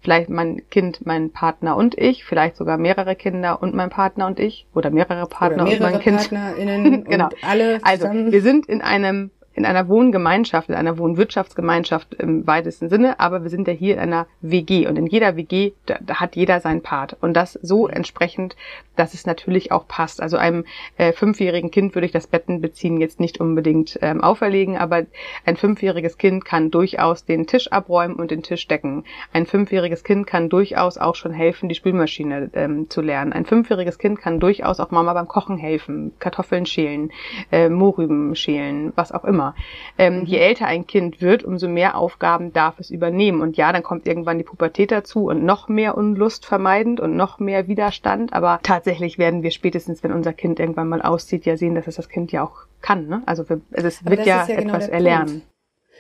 vielleicht 0.01 0.29
mein 0.29 0.61
Kind, 0.69 1.05
mein 1.05 1.31
Partner 1.31 1.75
und 1.75 1.97
ich, 1.97 2.23
vielleicht 2.23 2.55
sogar 2.55 2.77
mehrere 2.77 3.15
Kinder 3.15 3.61
und 3.61 3.73
mein 3.75 3.89
Partner 3.89 4.27
und 4.27 4.39
ich 4.39 4.65
oder 4.73 4.89
mehrere 4.89 5.25
Partner 5.25 5.63
oder 5.63 5.71
mehrere 5.71 5.85
und 5.85 5.91
mein 5.93 6.01
Kind. 6.01 6.17
PartnerInnen 6.17 7.03
genau. 7.09 7.29
alle 7.41 7.79
also 7.83 8.07
wir 8.11 8.41
sind 8.41 8.67
in 8.67 8.81
einem 8.81 9.31
in 9.59 9.65
einer 9.65 9.89
Wohngemeinschaft, 9.89 10.69
in 10.69 10.75
einer 10.75 10.97
Wohnwirtschaftsgemeinschaft 10.97 12.13
im 12.13 12.47
weitesten 12.47 12.87
Sinne, 12.87 13.19
aber 13.19 13.43
wir 13.43 13.49
sind 13.49 13.67
ja 13.67 13.73
hier 13.73 13.95
in 13.95 13.99
einer 13.99 14.25
WG 14.39 14.87
und 14.87 14.95
in 14.95 15.05
jeder 15.05 15.35
WG, 15.35 15.73
da, 15.85 15.97
da 15.99 16.15
hat 16.21 16.37
jeder 16.37 16.61
seinen 16.61 16.81
Part 16.81 17.17
und 17.19 17.33
das 17.33 17.59
so 17.61 17.89
entsprechend, 17.89 18.55
dass 18.95 19.13
es 19.13 19.25
natürlich 19.25 19.73
auch 19.73 19.85
passt. 19.85 20.21
Also 20.21 20.37
einem 20.37 20.63
äh, 20.97 21.11
fünfjährigen 21.11 21.71
Kind 21.71 21.93
würde 21.93 22.05
ich 22.05 22.13
das 22.13 22.27
Bettenbeziehen 22.27 23.01
jetzt 23.01 23.19
nicht 23.19 23.41
unbedingt 23.41 23.99
ähm, 24.01 24.21
auferlegen, 24.21 24.77
aber 24.77 25.05
ein 25.45 25.57
fünfjähriges 25.57 26.17
Kind 26.17 26.45
kann 26.45 26.71
durchaus 26.71 27.25
den 27.25 27.45
Tisch 27.45 27.69
abräumen 27.69 28.15
und 28.15 28.31
den 28.31 28.43
Tisch 28.43 28.65
decken. 28.65 29.03
Ein 29.33 29.45
fünfjähriges 29.45 30.05
Kind 30.05 30.25
kann 30.25 30.47
durchaus 30.47 30.97
auch 30.97 31.15
schon 31.15 31.33
helfen, 31.33 31.67
die 31.67 31.75
Spülmaschine 31.75 32.49
ähm, 32.53 32.89
zu 32.89 33.01
lernen. 33.01 33.33
Ein 33.33 33.45
fünfjähriges 33.45 33.97
Kind 33.97 34.21
kann 34.21 34.39
durchaus 34.39 34.79
auch 34.79 34.91
Mama 34.91 35.13
beim 35.13 35.27
Kochen 35.27 35.57
helfen, 35.57 36.13
Kartoffeln 36.19 36.65
schälen, 36.65 37.11
äh, 37.51 37.67
Mohrrüben 37.67 38.35
schälen, 38.35 38.93
was 38.95 39.11
auch 39.11 39.25
immer. 39.25 39.48
Ähm, 39.97 40.25
je 40.25 40.37
älter 40.37 40.65
ein 40.65 40.87
Kind 40.87 41.21
wird, 41.21 41.43
umso 41.43 41.67
mehr 41.67 41.97
Aufgaben 41.97 42.53
darf 42.53 42.79
es 42.79 42.89
übernehmen. 42.89 43.41
Und 43.41 43.57
ja, 43.57 43.71
dann 43.71 43.83
kommt 43.83 44.07
irgendwann 44.07 44.37
die 44.37 44.43
Pubertät 44.43 44.91
dazu 44.91 45.25
und 45.25 45.43
noch 45.43 45.67
mehr 45.67 45.97
Unlust 45.97 46.45
vermeidend 46.45 46.99
und 46.99 47.15
noch 47.15 47.39
mehr 47.39 47.67
Widerstand. 47.67 48.33
Aber 48.33 48.59
tatsächlich 48.63 49.17
werden 49.17 49.43
wir 49.43 49.51
spätestens, 49.51 50.03
wenn 50.03 50.11
unser 50.11 50.33
Kind 50.33 50.59
irgendwann 50.59 50.89
mal 50.89 51.01
auszieht, 51.01 51.45
ja 51.45 51.57
sehen, 51.57 51.75
dass 51.75 51.87
es 51.87 51.95
das 51.95 52.09
Kind 52.09 52.31
ja 52.31 52.43
auch 52.43 52.65
kann. 52.81 53.07
Ne? 53.07 53.21
Also, 53.25 53.43
also 53.43 53.87
es 53.87 54.05
wird 54.05 54.25
ja, 54.25 54.45
ja 54.47 54.55
genau 54.55 54.75
etwas 54.75 54.87
erlernen. 54.87 55.27
Punkt 55.27 55.59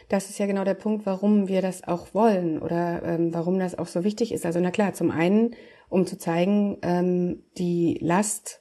das 0.09 0.29
ist 0.29 0.39
ja 0.39 0.47
genau 0.47 0.63
der 0.63 0.73
Punkt, 0.73 1.05
warum 1.05 1.47
wir 1.47 1.61
das 1.61 1.87
auch 1.87 2.13
wollen 2.13 2.59
oder 2.59 3.03
ähm, 3.03 3.33
warum 3.33 3.59
das 3.59 3.77
auch 3.77 3.85
so 3.85 4.03
wichtig 4.03 4.33
ist. 4.33 4.45
Also 4.45 4.59
na 4.59 4.71
klar, 4.71 4.93
zum 4.93 5.11
einen, 5.11 5.55
um 5.87 6.05
zu 6.07 6.17
zeigen, 6.17 6.77
ähm, 6.81 7.43
die 7.57 7.99
Last 8.01 8.58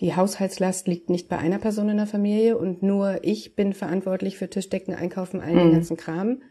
die 0.00 0.16
Haushaltslast 0.16 0.88
liegt 0.88 1.08
nicht 1.08 1.28
bei 1.28 1.38
einer 1.38 1.58
Person 1.58 1.88
in 1.88 1.96
der 1.96 2.06
Familie 2.06 2.58
und 2.58 2.82
nur 2.82 3.20
ich 3.22 3.54
bin 3.54 3.72
verantwortlich 3.72 4.36
für 4.36 4.50
Tischdecken, 4.50 4.94
Einkaufen, 4.94 5.40
all 5.40 5.54
den 5.54 5.68
mhm. 5.68 5.72
ganzen 5.72 5.96
Kram. 5.96 6.42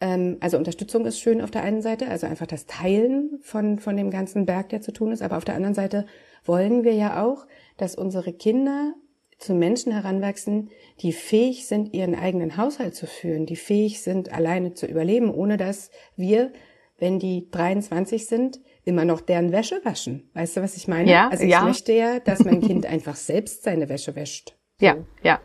Ähm, 0.00 0.36
also 0.40 0.58
Unterstützung 0.58 1.06
ist 1.06 1.18
schön 1.18 1.40
auf 1.40 1.50
der 1.50 1.62
einen 1.62 1.80
Seite, 1.80 2.08
also 2.08 2.26
einfach 2.26 2.46
das 2.46 2.66
Teilen 2.66 3.38
von, 3.40 3.78
von 3.78 3.96
dem 3.96 4.10
ganzen 4.10 4.44
Berg, 4.44 4.68
der 4.68 4.82
zu 4.82 4.92
tun 4.92 5.12
ist. 5.12 5.22
Aber 5.22 5.38
auf 5.38 5.44
der 5.44 5.54
anderen 5.54 5.74
Seite 5.74 6.04
wollen 6.44 6.84
wir 6.84 6.92
ja 6.92 7.24
auch, 7.24 7.46
dass 7.78 7.94
unsere 7.94 8.32
Kinder 8.32 8.94
zu 9.38 9.54
Menschen 9.54 9.92
heranwachsen, 9.92 10.70
die 11.00 11.12
fähig 11.12 11.66
sind, 11.66 11.94
ihren 11.94 12.14
eigenen 12.14 12.56
Haushalt 12.56 12.94
zu 12.94 13.06
führen, 13.06 13.46
die 13.46 13.56
fähig 13.56 14.02
sind, 14.02 14.32
alleine 14.32 14.74
zu 14.74 14.86
überleben, 14.86 15.32
ohne 15.32 15.56
dass 15.56 15.90
wir, 16.16 16.52
wenn 16.98 17.18
die 17.18 17.50
23 17.50 18.26
sind, 18.26 18.60
immer 18.84 19.04
noch 19.04 19.20
deren 19.20 19.52
Wäsche 19.52 19.80
waschen. 19.84 20.28
Weißt 20.34 20.56
du, 20.56 20.62
was 20.62 20.76
ich 20.76 20.88
meine? 20.88 21.10
Ja, 21.10 21.28
also 21.28 21.44
ich 21.44 21.50
ja. 21.50 21.62
möchte 21.62 21.92
ja, 21.92 22.20
dass 22.20 22.44
mein 22.44 22.60
Kind 22.60 22.86
einfach 22.90 23.16
selbst 23.16 23.62
seine 23.62 23.88
Wäsche 23.88 24.14
wäscht. 24.14 24.54
So. 24.78 24.86
Ja, 24.86 24.96
ja. 25.22 25.40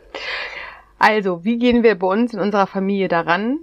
Also, 0.98 1.44
wie 1.44 1.58
gehen 1.58 1.82
wir 1.82 1.98
bei 1.98 2.06
uns 2.06 2.34
in 2.34 2.40
unserer 2.40 2.66
Familie 2.66 3.08
daran? 3.08 3.60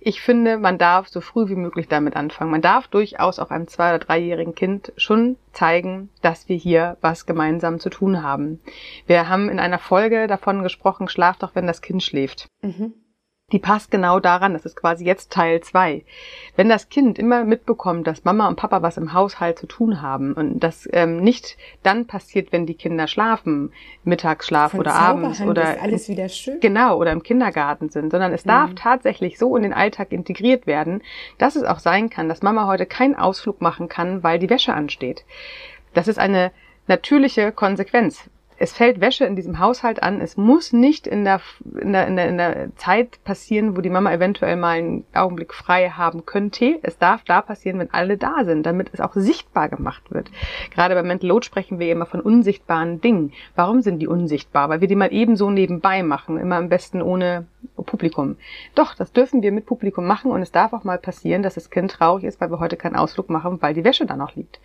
Ich 0.00 0.22
finde, 0.22 0.58
man 0.58 0.78
darf 0.78 1.08
so 1.08 1.20
früh 1.20 1.48
wie 1.48 1.56
möglich 1.56 1.88
damit 1.88 2.14
anfangen. 2.16 2.52
Man 2.52 2.62
darf 2.62 2.86
durchaus 2.86 3.38
auch 3.38 3.50
einem 3.50 3.66
zwei- 3.66 3.90
oder 3.90 3.98
dreijährigen 3.98 4.54
Kind 4.54 4.92
schon 4.96 5.36
zeigen, 5.52 6.08
dass 6.22 6.48
wir 6.48 6.56
hier 6.56 6.96
was 7.00 7.26
gemeinsam 7.26 7.80
zu 7.80 7.90
tun 7.90 8.22
haben. 8.22 8.60
Wir 9.06 9.28
haben 9.28 9.48
in 9.48 9.58
einer 9.58 9.80
Folge 9.80 10.28
davon 10.28 10.62
gesprochen, 10.62 11.08
schlaf 11.08 11.36
doch, 11.38 11.54
wenn 11.54 11.66
das 11.66 11.82
Kind 11.82 12.02
schläft. 12.02 12.46
Mhm 12.62 12.94
die 13.50 13.58
passt 13.58 13.90
genau 13.90 14.20
daran, 14.20 14.52
das 14.52 14.66
ist 14.66 14.76
quasi 14.76 15.06
jetzt 15.06 15.32
Teil 15.32 15.60
zwei. 15.62 16.04
Wenn 16.54 16.68
das 16.68 16.90
Kind 16.90 17.18
immer 17.18 17.44
mitbekommt, 17.44 18.06
dass 18.06 18.24
Mama 18.24 18.46
und 18.46 18.56
Papa 18.56 18.82
was 18.82 18.98
im 18.98 19.14
Haushalt 19.14 19.58
zu 19.58 19.66
tun 19.66 20.02
haben 20.02 20.34
und 20.34 20.60
das 20.60 20.86
ähm, 20.92 21.22
nicht 21.22 21.56
dann 21.82 22.06
passiert, 22.06 22.52
wenn 22.52 22.66
die 22.66 22.74
Kinder 22.74 23.08
schlafen, 23.08 23.72
Mittagsschlaf 24.04 24.72
Von 24.72 24.80
oder 24.80 24.94
abends 24.94 25.40
oder 25.40 25.80
alles 25.80 26.10
wieder 26.10 26.28
schön. 26.28 26.60
genau 26.60 26.98
oder 26.98 27.10
im 27.12 27.22
Kindergarten 27.22 27.88
sind, 27.88 28.10
sondern 28.10 28.34
es 28.34 28.44
mhm. 28.44 28.50
darf 28.50 28.70
tatsächlich 28.74 29.38
so 29.38 29.56
in 29.56 29.62
den 29.62 29.72
Alltag 29.72 30.12
integriert 30.12 30.66
werden, 30.66 31.02
dass 31.38 31.56
es 31.56 31.64
auch 31.64 31.78
sein 31.78 32.10
kann, 32.10 32.28
dass 32.28 32.42
Mama 32.42 32.66
heute 32.66 32.84
keinen 32.84 33.14
Ausflug 33.14 33.62
machen 33.62 33.88
kann, 33.88 34.22
weil 34.22 34.38
die 34.38 34.50
Wäsche 34.50 34.74
ansteht. 34.74 35.24
Das 35.94 36.06
ist 36.06 36.18
eine 36.18 36.52
natürliche 36.86 37.50
Konsequenz 37.52 38.28
es 38.60 38.72
fällt 38.72 39.00
Wäsche 39.00 39.24
in 39.24 39.36
diesem 39.36 39.60
Haushalt 39.60 40.02
an. 40.02 40.20
Es 40.20 40.36
muss 40.36 40.72
nicht 40.72 41.06
in 41.06 41.24
der, 41.24 41.40
in 41.80 41.92
der, 41.92 42.06
in 42.08 42.16
der, 42.16 42.28
in 42.28 42.36
der 42.38 42.76
Zeit 42.76 43.22
passieren, 43.22 43.76
wo 43.76 43.80
die 43.80 43.90
Mama 43.90 44.12
eventuell 44.12 44.56
mal 44.56 44.78
einen 44.78 45.04
Augenblick 45.14 45.54
frei 45.54 45.90
haben 45.90 46.26
könnte. 46.26 46.78
Es 46.82 46.98
darf 46.98 47.22
da 47.24 47.40
passieren, 47.40 47.78
wenn 47.78 47.92
alle 47.92 48.16
da 48.16 48.44
sind, 48.44 48.66
damit 48.66 48.90
es 48.92 49.00
auch 49.00 49.14
sichtbar 49.14 49.68
gemacht 49.68 50.10
wird. 50.10 50.30
Gerade 50.72 50.96
bei 50.96 51.04
Mental 51.04 51.28
Load 51.28 51.46
sprechen 51.46 51.78
wir 51.78 51.92
immer 51.92 52.06
von 52.06 52.20
unsichtbaren 52.20 53.00
Dingen. 53.00 53.32
Warum 53.54 53.80
sind 53.80 54.00
die 54.00 54.08
unsichtbar? 54.08 54.68
Weil 54.68 54.80
wir 54.80 54.88
die 54.88 54.96
mal 54.96 55.12
ebenso 55.12 55.50
nebenbei 55.50 56.02
machen, 56.02 56.36
immer 56.36 56.56
am 56.56 56.68
besten 56.68 57.00
ohne 57.00 57.46
Publikum. 57.76 58.36
Doch, 58.74 58.94
das 58.94 59.12
dürfen 59.12 59.42
wir 59.42 59.52
mit 59.52 59.66
Publikum 59.66 60.04
machen 60.04 60.32
und 60.32 60.42
es 60.42 60.50
darf 60.50 60.72
auch 60.72 60.84
mal 60.84 60.98
passieren, 60.98 61.42
dass 61.42 61.54
das 61.54 61.70
Kind 61.70 61.92
traurig 61.92 62.24
ist, 62.24 62.40
weil 62.40 62.50
wir 62.50 62.58
heute 62.58 62.76
keinen 62.76 62.96
Ausflug 62.96 63.30
machen, 63.30 63.62
weil 63.62 63.74
die 63.74 63.84
Wäsche 63.84 64.04
da 64.04 64.16
noch 64.16 64.34
liegt. 64.34 64.58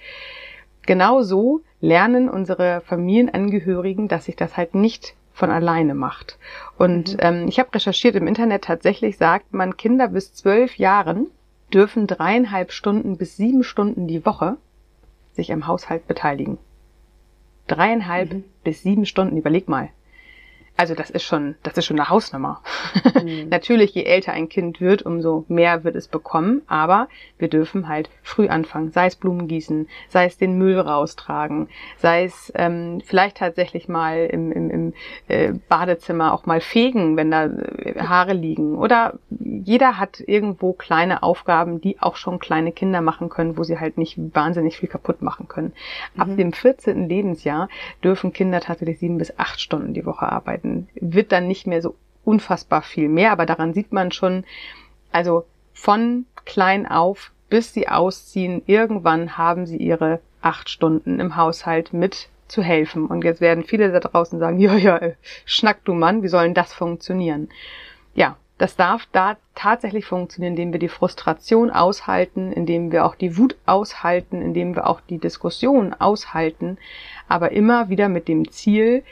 Genau 0.86 1.22
so 1.22 1.62
lernen 1.82 2.30
unsere 2.30 2.82
Familienangehörigen, 2.82 4.08
dass 4.08 4.25
sich 4.25 4.36
das 4.36 4.58
halt 4.58 4.75
nicht 4.75 5.16
von 5.34 5.50
alleine 5.50 5.96
macht. 5.96 6.38
Und 6.78 7.13
mhm. 7.13 7.20
ähm, 7.20 7.48
ich 7.48 7.60
habe 7.60 7.74
recherchiert 7.74 8.16
im 8.16 8.28
Internet, 8.28 8.66
tatsächlich 8.66 9.18
sagt 9.18 9.54
man, 9.54 9.78
Kinder 9.78 10.08
bis 10.08 10.34
zwölf 10.34 10.78
Jahren 10.78 11.28
dürfen 11.74 12.06
dreieinhalb 12.08 12.72
Stunden 12.72 13.18
bis 13.18 13.36
sieben 13.36 13.63
Stunden 13.63 14.08
die 14.08 14.25
Woche 14.25 14.58
sich 15.32 15.52
am 15.52 15.66
Haushalt 15.66 16.08
beteiligen. 16.08 16.60
Dreieinhalb 17.68 18.34
mhm. 18.34 18.44
bis 18.63 18.84
sieben 18.84 19.06
Stunden, 19.06 19.38
überleg 19.38 19.68
mal. 19.68 19.90
Also 20.75 20.96
das 20.96 21.12
ist 21.12 21.24
schon, 21.24 21.56
das 21.62 21.77
ist 21.77 21.86
schon 21.86 22.00
eine 22.00 22.10
Hausnummer. 22.10 22.62
Mhm. 23.22 23.48
Natürlich, 23.50 23.94
je 23.94 24.03
älter 24.03 24.34
ein 24.34 24.50
Kind 24.50 24.82
wird, 24.82 25.03
umso 25.03 25.46
mehr 25.48 25.84
wird 25.84 25.96
es 25.96 26.08
bekommen. 26.08 26.63
Aber 26.68 27.08
wir 27.38 27.48
dürfen 27.48 27.88
halt 27.88 28.10
früh 28.24 28.48
anfangen. 28.48 28.92
Sei 28.92 29.06
es 29.06 29.15
Blumen 29.15 29.48
gießen, 29.48 29.88
sei 30.10 30.25
es 30.25 30.38
den 30.38 30.58
Müll 30.58 30.80
raustragen, 30.80 31.70
sei 31.98 32.24
es 32.24 32.51
ähm, 32.56 33.01
vielleicht 33.06 33.38
tatsächlich 33.38 33.88
mal 33.88 34.25
im, 34.25 34.51
im, 34.51 34.70
im 34.72 34.94
äh, 35.27 35.53
Badezimmer 35.70 36.34
auch 36.34 36.48
mal 36.48 36.60
fegen, 36.60 37.18
wenn 37.18 37.30
da 37.30 37.46
äh, 37.46 38.00
Haare 38.00 38.34
liegen. 38.34 38.75
Oder 38.75 39.13
jeder 39.30 40.00
hat 40.00 40.24
irgendwo 40.25 40.74
kleine 40.74 41.22
Aufgaben, 41.22 41.82
die 41.82 42.01
auch 42.01 42.15
schon 42.15 42.39
kleine 42.39 42.72
Kinder 42.72 43.01
machen 43.01 43.30
können, 43.30 43.58
wo 43.58 43.63
sie 43.63 43.80
halt 43.80 44.00
nicht 44.00 44.18
wahnsinnig 44.34 44.77
viel 44.77 44.89
kaputt 44.89 45.22
machen 45.22 45.48
können. 45.48 45.74
Ab 46.18 46.30
mhm. 46.30 46.38
dem 46.38 46.53
14. 46.53 47.08
Lebensjahr 47.08 47.70
dürfen 48.03 48.34
Kinder 48.34 48.60
tatsächlich 48.60 48.98
sieben 48.98 49.20
bis 49.20 49.38
acht 49.38 49.62
Stunden 49.62 49.94
die 49.94 50.06
Woche 50.06 50.27
arbeiten 50.27 50.62
arbeiten, 50.63 50.88
wird 50.96 51.32
dann 51.32 51.48
nicht 51.48 51.67
mehr 51.67 51.82
so 51.82 51.96
unfassbar 52.24 52.82
viel 52.82 53.10
mehr, 53.10 53.32
aber 53.32 53.46
daran 53.46 53.74
sieht 53.74 53.91
man 53.91 54.12
schon, 54.12 54.46
also 55.12 55.46
von 55.74 56.25
klein 56.46 56.88
auf 56.88 57.32
bis 57.50 57.72
sie 57.72 57.88
ausziehen, 57.88 58.63
irgendwann 58.65 59.38
haben 59.38 59.67
sie 59.67 59.77
ihre 59.77 60.22
acht 60.41 60.70
Stunden 60.70 61.20
im 61.20 61.36
Haushalt 61.36 61.93
mit 61.93 62.29
zu 62.48 62.63
helfen. 62.63 63.05
Und 63.05 63.24
jetzt 63.24 63.41
werden 63.41 63.63
viele 63.63 63.91
da 63.91 64.00
draußen 64.00 64.39
sagen, 64.39 64.58
ja, 64.60 64.75
ja, 64.75 65.00
schnack 65.46 65.86
du 65.86 65.93
Mann, 65.93 66.24
wie 66.24 66.29
soll 66.29 66.46
denn 66.46 66.55
das 66.55 66.74
funktionieren? 66.74 67.50
Ja, 68.15 68.38
das 68.58 68.75
darf 68.75 69.08
da 69.12 69.38
tatsächlich 69.53 70.05
funktionieren, 70.05 70.53
indem 70.53 70.72
wir 70.72 70.79
die 70.79 70.89
Frustration 70.89 71.70
aushalten, 71.70 72.51
indem 72.51 72.91
wir 72.91 73.05
auch 73.05 73.13
die 73.13 73.38
Wut 73.38 73.55
aushalten, 73.67 74.41
indem 74.41 74.75
wir 74.75 74.88
auch 74.88 75.01
die 75.01 75.20
Diskussion 75.20 75.93
aushalten, 75.93 76.79
aber 77.27 77.51
immer 77.51 77.89
wieder 77.89 78.10
mit 78.10 78.27
dem 78.27 78.50
Ziel, 78.50 79.03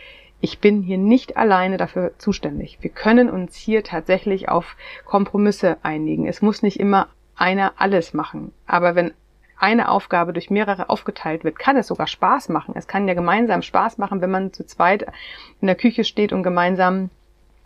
ich 0.41 0.59
bin 0.59 0.81
hier 0.81 0.97
nicht 0.97 1.37
alleine 1.37 1.77
dafür 1.77 2.11
zuständig. 2.17 2.79
Wir 2.81 2.89
können 2.89 3.29
uns 3.29 3.55
hier 3.55 3.83
tatsächlich 3.83 4.49
auf 4.49 4.75
Kompromisse 5.05 5.77
einigen. 5.83 6.27
Es 6.27 6.41
muss 6.41 6.63
nicht 6.63 6.79
immer 6.79 7.07
einer 7.35 7.73
alles 7.77 8.13
machen. 8.13 8.51
Aber 8.65 8.95
wenn 8.95 9.13
eine 9.57 9.89
Aufgabe 9.89 10.33
durch 10.33 10.49
mehrere 10.49 10.89
aufgeteilt 10.89 11.43
wird, 11.43 11.59
kann 11.59 11.77
es 11.77 11.87
sogar 11.87 12.07
Spaß 12.07 12.49
machen. 12.49 12.73
Es 12.75 12.87
kann 12.87 13.07
ja 13.07 13.13
gemeinsam 13.13 13.61
Spaß 13.61 13.99
machen, 13.99 14.19
wenn 14.19 14.31
man 14.31 14.53
zu 14.53 14.65
zweit 14.65 15.05
in 15.61 15.67
der 15.67 15.75
Küche 15.75 16.03
steht 16.03 16.33
und 16.33 16.41
gemeinsam 16.41 17.11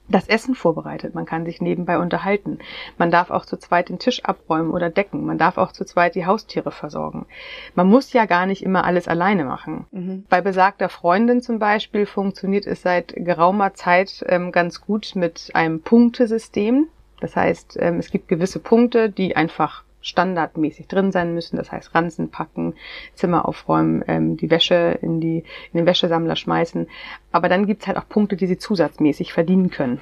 das 0.08 0.28
Essen 0.28 0.56
vorbereitet. 0.56 1.16
Man 1.16 1.26
kann 1.26 1.46
sich 1.46 1.62
nebenbei 1.62 1.98
unterhalten. 1.98 2.60
Man 2.98 3.12
darf 3.12 3.32
auch 3.32 3.46
zu 3.46 3.58
zweit 3.58 3.90
den 3.90 4.00
Tisch 4.00 4.24
abräumen 4.24 4.72
oder 4.72 4.90
decken. 4.90 5.26
Man 5.26 5.38
darf 5.38 5.58
auch 5.58 5.72
zu 5.72 5.86
zweit 5.86 6.16
die 6.16 6.26
Haustiere 6.26 6.72
versorgen. 6.72 7.26
Man 7.74 7.88
muss 7.88 8.14
ja 8.14 8.26
gar 8.26 8.46
nicht 8.46 8.64
immer 8.64 8.84
alles 8.84 9.08
alleine 9.08 9.46
machen. 9.46 9.86
Mhm. 9.92 10.26
Bei 10.30 10.42
besagter 10.42 10.90
Freundin 10.90 11.42
zum 11.42 11.60
Beispiel 11.60 12.06
funktioniert 12.06 12.68
es 12.68 12.82
seit 12.82 13.14
geraumer 13.16 13.74
Zeit 13.74 14.24
ähm, 14.28 14.52
ganz 14.52 14.82
gut 14.82 15.14
mit 15.16 15.50
einem 15.54 15.82
Punktesystem. 15.82 16.88
Das 17.20 17.36
heißt, 17.36 17.78
ähm, 17.80 17.98
es 17.98 18.12
gibt 18.12 18.28
gewisse 18.28 18.60
Punkte, 18.60 19.10
die 19.10 19.36
einfach 19.36 19.85
standardmäßig 20.06 20.88
drin 20.88 21.12
sein 21.12 21.34
müssen. 21.34 21.58
Das 21.58 21.72
heißt, 21.72 21.94
Ranzen 21.94 22.30
packen, 22.30 22.76
Zimmer 23.16 23.48
aufräumen, 23.48 24.04
ähm, 24.08 24.38
die 24.38 24.50
Wäsche 24.50 24.98
in, 25.02 25.20
die, 25.20 25.40
in 25.74 25.78
den 25.80 25.86
Wäschesammler 25.86 26.36
schmeißen. 26.36 26.88
Aber 27.32 27.50
dann 27.50 27.66
gibt's 27.66 27.88
halt 27.88 27.98
auch 27.98 28.08
Punkte, 28.08 28.36
die 28.36 28.48
sie 28.48 28.58
zusatzmäßig 28.58 29.34
verdienen 29.34 29.72
können. 29.72 30.00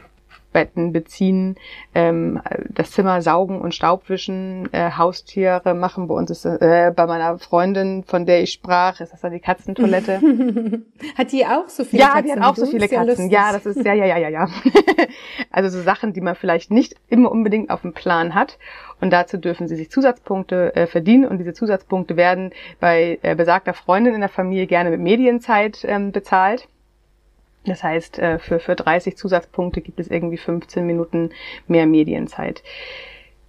Betten 0.54 0.94
beziehen, 0.94 1.58
ähm, 1.94 2.40
das 2.70 2.92
Zimmer 2.92 3.22
saugen 3.22 3.60
und 3.60 3.76
Staubwischen, 3.76 4.72
äh, 4.72 4.92
Haustiere 4.92 5.74
machen. 5.74 6.08
Bei 6.08 6.14
uns 6.14 6.30
ist 6.30 6.46
äh, 6.46 6.94
bei 6.96 7.08
meiner 7.08 7.40
Freundin, 7.40 8.04
von 8.04 8.26
der 8.26 8.44
ich 8.44 8.54
sprach, 8.54 9.02
ist 9.02 9.12
das 9.12 9.22
dann 9.22 9.34
die 9.34 9.40
Katzentoilette. 9.40 10.22
hat 11.18 11.32
die 11.32 11.46
auch 11.46 11.68
so 11.68 11.84
viele 11.84 12.04
ja, 12.04 12.10
Katzen? 12.10 12.30
Ja, 12.30 12.36
die 12.36 12.42
hat 12.42 12.50
auch 12.50 12.56
so 12.56 12.66
viele 12.68 12.88
Katzen. 12.88 13.30
Ja, 13.30 13.52
das 13.52 13.66
ist 13.66 13.84
ja, 13.84 13.94
ja, 13.94 14.06
ja, 14.06 14.18
ja, 14.18 14.30
ja. 14.30 14.48
also 15.52 15.76
so 15.76 15.84
Sachen, 15.84 16.14
die 16.14 16.22
man 16.22 16.36
vielleicht 16.36 16.72
nicht 16.72 16.96
immer 17.10 17.32
unbedingt 17.32 17.70
auf 17.72 17.82
dem 17.82 17.94
Plan 17.94 18.36
hat. 18.36 18.60
Und 19.04 19.10
dazu 19.10 19.38
dürfen 19.38 19.68
sie 19.68 19.76
sich 19.76 19.92
Zusatzpunkte 19.92 20.78
äh, 20.78 20.88
verdienen. 20.88 21.28
Und 21.28 21.38
diese 21.38 21.52
Zusatzpunkte 21.52 22.16
werden 22.16 22.52
bei 22.80 23.20
äh, 23.22 23.36
besagter 23.36 23.74
Freundin 23.74 24.14
in 24.14 24.22
der 24.22 24.30
Familie 24.30 24.66
gerne 24.66 24.92
mit 24.92 25.02
Medienzeit 25.02 25.84
ähm, 25.84 26.14
bezahlt. 26.14 26.70
Das 27.66 27.84
heißt, 27.84 28.18
äh, 28.20 28.40
für, 28.40 28.62
für 28.62 28.76
30 28.76 29.18
Zusatzpunkte 29.18 29.82
gibt 29.82 30.00
es 30.00 30.10
irgendwie 30.10 30.38
15 30.38 30.86
Minuten 30.86 31.32
mehr 31.68 31.86
Medienzeit. 31.86 32.64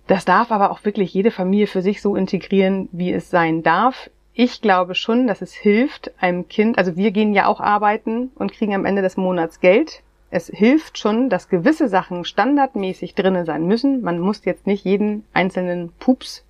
Das 0.09 0.25
darf 0.25 0.51
aber 0.51 0.73
auch 0.73 0.85
wirklich 0.85 1.15
jede 1.15 1.31
Familie 1.31 1.69
für 1.69 1.83
sich 1.83 2.03
so 2.03 2.17
integrieren, 2.17 2.89
wie 2.91 3.13
es 3.13 3.31
sein 3.31 3.63
darf. 3.63 4.11
Ich 4.33 4.61
glaube 4.61 4.97
schon, 4.97 5.29
dass 5.29 5.41
es 5.41 5.53
hilft 5.55 6.11
einem 6.21 6.49
Kind, 6.49 6.79
also 6.79 6.97
wir 6.97 7.13
gehen 7.13 7.33
ja 7.33 7.47
auch 7.47 7.61
arbeiten 7.61 8.33
und 8.35 8.51
kriegen 8.51 8.75
am 8.75 8.87
Ende 8.87 9.03
des 9.03 9.17
Monats 9.17 9.61
Geld. 9.61 10.03
Es 10.35 10.49
hilft 10.49 10.99
schon, 10.99 11.31
dass 11.31 11.49
gewisse 11.49 11.89
Sachen 11.89 12.25
standardmäßig 12.25 13.15
drinnen 13.15 13.47
sein 13.47 13.69
müssen. 13.69 14.03
Man 14.03 14.19
muss 14.19 14.45
jetzt 14.45 14.67
nicht 14.67 14.85
jeden 14.85 15.25
einzelnen 15.33 15.93
Pups 16.01 16.45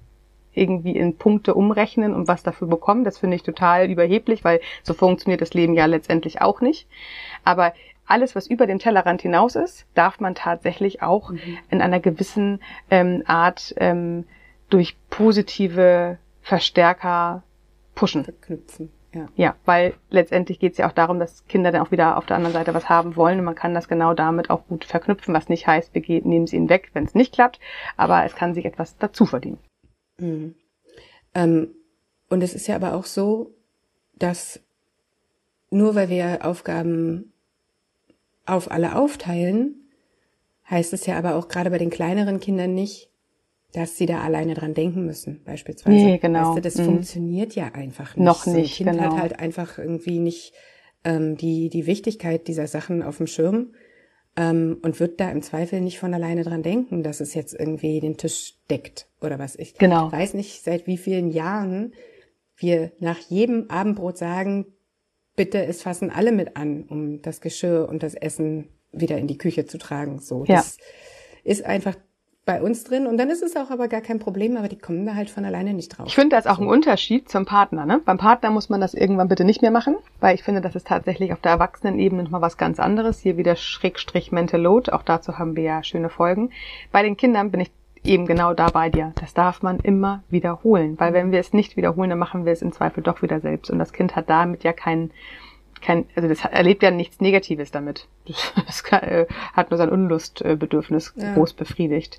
irgendwie 0.55 0.97
in 0.97 1.19
Punkte 1.19 1.53
umrechnen 1.55 2.15
und 2.15 2.27
was 2.27 2.43
dafür 2.43 2.67
bekommen. 2.67 3.05
Das 3.05 3.19
finde 3.19 3.37
ich 3.37 3.43
total 3.43 3.91
überheblich, 3.91 4.43
weil 4.43 4.63
so 4.83 4.95
funktioniert 4.95 5.43
das 5.43 5.53
Leben 5.53 5.75
ja 5.75 5.85
letztendlich 5.85 6.41
auch 6.41 6.63
nicht. 6.63 6.89
Aber 7.45 7.75
alles, 8.07 8.35
was 8.35 8.47
über 8.47 8.67
den 8.67 8.79
Tellerrand 8.79 9.21
hinaus 9.21 9.55
ist, 9.55 9.85
darf 9.93 10.19
man 10.19 10.35
tatsächlich 10.35 11.03
auch 11.03 11.33
mhm. 11.33 11.59
in 11.69 11.83
einer 11.83 12.01
gewissen 12.01 12.61
ähm, 12.91 13.23
Art 13.27 13.75
ähm, 13.77 14.25
durch 14.71 14.97
positive 15.11 16.17
Verstärker 16.41 17.43
pushen. 17.95 18.25
Verknüpfen. 18.25 18.91
Ja. 19.15 19.29
ja, 19.37 19.57
weil 19.65 19.95
letztendlich 20.11 20.59
geht 20.59 20.73
es 20.73 20.79
ja 20.79 20.89
auch 20.89 20.93
darum, 20.93 21.19
dass 21.19 21.47
Kinder 21.47 21.71
dann 21.71 21.83
auch 21.83 21.91
wieder 21.91 22.17
auf 22.17 22.27
der 22.27 22.37
anderen 22.37 22.53
Seite 22.53 22.75
was 22.75 22.89
haben 22.89 23.17
wollen 23.17 23.39
und 23.39 23.45
man 23.45 23.55
kann 23.55 23.75
das 23.75 23.89
genau 23.89 24.13
damit 24.13 24.51
auch 24.51 24.67
gut 24.67 24.85
verknüpfen, 24.85 25.35
was 25.35 25.49
nicht 25.49 25.67
heißt, 25.67 25.95
wir 25.95 26.03
nehmen 26.25 26.47
sie 26.47 26.57
ihnen 26.57 26.69
weg, 26.69 26.91
wenn 26.95 27.05
es 27.05 27.15
nicht 27.15 27.33
klappt, 27.33 27.61
aber 27.97 28.25
es 28.25 28.35
kann 28.35 28.55
sich 28.55 28.65
etwas 28.65 28.97
dazu 28.99 29.25
verdienen. 29.25 29.59
Mhm. 30.19 30.55
Ähm, 31.35 31.69
und 32.29 32.43
es 32.43 32.55
ist 32.55 32.67
ja 32.67 32.77
aber 32.77 32.95
auch 32.95 33.07
so, 33.07 33.55
dass 34.17 34.61
nur 35.71 35.95
weil 35.95 36.09
wir 36.09 36.45
Aufgaben 36.45 37.33
auf 38.47 38.71
alle 38.71 38.97
aufteilen, 38.97 39.91
heißt 40.71 40.93
es 40.93 41.07
ja 41.07 41.17
aber 41.17 41.37
auch 41.37 41.49
gerade 41.49 41.71
bei 41.71 41.79
den 41.79 41.91
kleineren 41.91 42.41
Kindern 42.41 42.75
nicht, 42.75 43.11
dass 43.75 43.99
sie 43.99 44.07
da 44.07 44.21
alleine 44.21 44.55
dran 44.55 44.73
denken 44.73 45.05
müssen, 45.05 45.43
beispielsweise. 45.45 45.97
Nee, 45.97 46.19
genau. 46.19 46.51
Weißt 46.51 46.59
du, 46.59 46.63
das 46.63 46.77
mhm. 46.77 46.85
funktioniert 46.85 47.57
ja 47.57 47.73
einfach 47.75 48.15
nicht. 48.15 48.25
Noch 48.25 48.47
nicht. 48.47 48.77
So 48.77 48.85
ein 48.85 48.89
Kind 48.89 48.99
genau. 49.01 49.13
hat 49.13 49.21
halt 49.21 49.39
einfach 49.41 49.79
irgendwie 49.79 50.21
nicht 50.21 50.53
ähm, 51.03 51.37
die, 51.37 51.71
die 51.71 51.87
Wichtigkeit 51.87 52.47
dieser 52.47 52.69
Sachen 52.69 53.03
auf 53.03 53.17
dem 53.17 53.27
Schirm 53.27 53.75
ähm, 54.37 54.79
und 54.83 55.01
wird 55.01 55.19
da 55.19 55.29
im 55.29 55.43
Zweifel 55.43 55.81
nicht 55.81 55.99
von 55.99 56.15
alleine 56.15 56.45
dran 56.45 56.63
denken, 56.63 57.03
dass 57.03 57.19
es 57.19 57.35
jetzt 57.35 57.53
irgendwie 57.53 57.99
den 57.99 58.17
Tisch 58.17 58.55
deckt 58.71 59.09
oder 59.21 59.41
was. 59.41 59.57
Ich 59.57 59.75
genau. 59.75 60.11
weiß 60.11 60.35
nicht, 60.35 60.63
seit 60.63 60.87
wie 60.87 60.97
vielen 60.97 61.33
Jahren 61.33 61.95
wir 62.57 62.93
nach 63.01 63.19
jedem 63.19 63.69
Abendbrot 63.71 64.19
sagen, 64.19 64.67
bitte, 65.35 65.65
es 65.67 65.83
fassen 65.83 66.11
alle 66.11 66.31
mit 66.31 66.57
an, 66.57 66.85
um 66.85 67.23
das 67.23 67.41
Geschirr 67.41 67.89
und 67.89 68.05
das 68.05 68.15
Essen 68.15 68.69
wieder 68.93 69.19
in 69.19 69.27
die 69.27 69.39
Küche 69.39 69.67
zu 69.67 69.79
tragen. 69.79 70.21
So, 70.21 70.45
ja. 70.45 70.57
das 70.57 70.79
ist 71.43 71.65
einfach 71.65 71.97
bei 72.47 72.61
uns 72.61 72.85
drin 72.85 73.07
und 73.07 73.17
dann 73.17 73.31
ist 73.31 73.43
es 73.43 73.57
auch 73.57 73.71
aber 73.71 73.89
gar 73.89 74.03
kein 74.03 74.19
Problem, 74.19 74.57
aber 74.57 74.69
die 74.69 74.79
kommen 74.79 75.07
da 75.07 75.15
halt 75.15 75.31
von 75.31 75.47
alleine 75.47 75.73
nicht 75.73 75.97
drauf. 75.97 76.07
Ich 76.07 76.15
finde, 76.15 76.31
da 76.31 76.39
ist 76.39 76.47
auch 76.47 76.59
ein 76.59 76.67
Unterschied 76.67 77.29
zum 77.29 77.47
Partner. 77.47 77.87
Ne? 77.87 78.03
Beim 78.05 78.19
Partner 78.19 78.51
muss 78.51 78.69
man 78.69 78.83
das 78.83 78.93
irgendwann 78.93 79.29
bitte 79.29 79.45
nicht 79.45 79.63
mehr 79.63 79.71
machen, 79.71 79.97
weil 80.21 80.35
ich 80.35 80.43
finde, 80.43 80.61
das 80.61 80.75
ist 80.75 80.89
tatsächlich 80.89 81.33
auf 81.33 81.41
der 81.41 81.53
Erwachsenenebene 81.53 82.23
nochmal 82.23 82.43
was 82.43 82.59
ganz 82.59 82.79
anderes. 82.79 83.21
Hier 83.21 83.39
wieder 83.39 83.57
Schrägstrich 83.57 84.31
Mental 84.31 84.61
Load, 84.61 84.93
auch 84.93 85.03
dazu 85.03 85.39
haben 85.39 85.57
wir 85.57 85.63
ja 85.63 85.83
schöne 85.83 86.11
Folgen. 86.11 86.51
Bei 86.93 87.03
den 87.03 87.17
Kindern 87.17 87.51
bin 87.51 87.61
ich 87.61 87.71
eben 88.05 88.27
genau 88.27 88.53
da 88.53 88.69
bei 88.69 88.91
dir. 88.91 89.13
Das 89.19 89.33
darf 89.33 89.63
man 89.63 89.79
immer 89.79 90.23
wiederholen, 90.29 91.01
weil 91.01 91.15
wenn 91.15 91.33
wir 91.33 91.41
es 91.41 91.55
nicht 91.55 91.79
wiederholen, 91.79 92.11
dann 92.11 92.19
machen 92.19 92.45
wir 92.45 92.53
es 92.53 92.61
im 92.61 92.73
Zweifel 92.73 93.03
doch 93.03 93.23
wieder 93.23 93.41
selbst 93.41 93.71
und 93.71 93.79
das 93.79 93.95
Kind 93.95 94.17
hat 94.17 94.29
damit 94.29 94.65
ja 94.65 94.75
keinen 94.75 95.13
kein, 95.85 96.07
also 96.17 96.29
das 96.29 96.45
erlebt 96.45 96.83
ja 96.83 96.91
nichts 96.91 97.21
Negatives 97.21 97.71
damit. 97.71 98.09
Das 98.67 98.83
kann, 98.83 99.03
äh, 99.03 99.27
hat 99.53 99.71
nur 99.71 99.79
sein 99.79 99.91
Unlustbedürfnis 99.91 101.13
ja. 101.17 101.35
groß 101.35 101.53
befriedigt. 101.53 102.19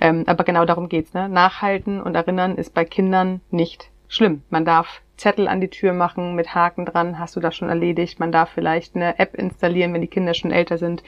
Ähm, 0.00 0.24
aber 0.26 0.44
genau 0.44 0.64
darum 0.64 0.88
geht's. 0.88 1.12
Ne? 1.12 1.28
Nachhalten 1.28 2.00
und 2.00 2.14
erinnern 2.14 2.56
ist 2.56 2.74
bei 2.74 2.84
Kindern 2.84 3.40
nicht 3.50 3.90
schlimm. 4.08 4.42
Man 4.50 4.64
darf 4.64 5.02
Zettel 5.16 5.48
an 5.48 5.60
die 5.60 5.68
Tür 5.68 5.92
machen 5.92 6.34
mit 6.34 6.54
Haken 6.54 6.84
dran, 6.84 7.18
hast 7.18 7.36
du 7.36 7.40
das 7.40 7.54
schon 7.54 7.68
erledigt. 7.68 8.18
Man 8.18 8.32
darf 8.32 8.50
vielleicht 8.50 8.96
eine 8.96 9.18
App 9.18 9.34
installieren, 9.34 9.94
wenn 9.94 10.00
die 10.00 10.08
Kinder 10.08 10.34
schon 10.34 10.50
älter 10.50 10.76
sind, 10.78 11.02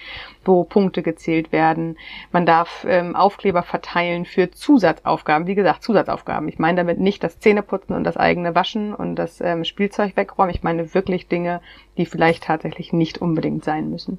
wo 0.44 0.64
Punkte 0.64 1.02
gezählt 1.02 1.52
werden. 1.52 1.96
Man 2.30 2.46
darf 2.46 2.86
ähm, 2.88 3.16
Aufkleber 3.16 3.62
verteilen 3.62 4.24
für 4.24 4.50
Zusatzaufgaben. 4.50 5.46
Wie 5.46 5.54
gesagt, 5.54 5.82
Zusatzaufgaben. 5.82 6.48
Ich 6.48 6.58
meine 6.58 6.76
damit 6.78 7.00
nicht 7.00 7.24
das 7.24 7.40
Zähneputzen 7.40 7.96
und 7.96 8.04
das 8.04 8.16
eigene 8.16 8.54
Waschen 8.54 8.94
und 8.94 9.16
das 9.16 9.40
ähm, 9.40 9.64
Spielzeug 9.64 10.16
wegräumen. 10.16 10.54
Ich 10.54 10.62
meine 10.62 10.94
wirklich 10.94 11.28
Dinge, 11.28 11.60
die 11.96 12.06
vielleicht 12.06 12.44
tatsächlich 12.44 12.92
nicht 12.92 13.18
unbedingt 13.18 13.64
sein 13.64 13.90
müssen. 13.90 14.18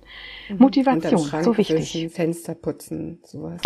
Mhm. 0.50 0.58
Motivation, 0.58 1.44
so 1.44 1.58
wichtig. 1.58 2.10
Fenster 2.12 2.56
putzen, 2.56 3.20
sowas. 3.24 3.62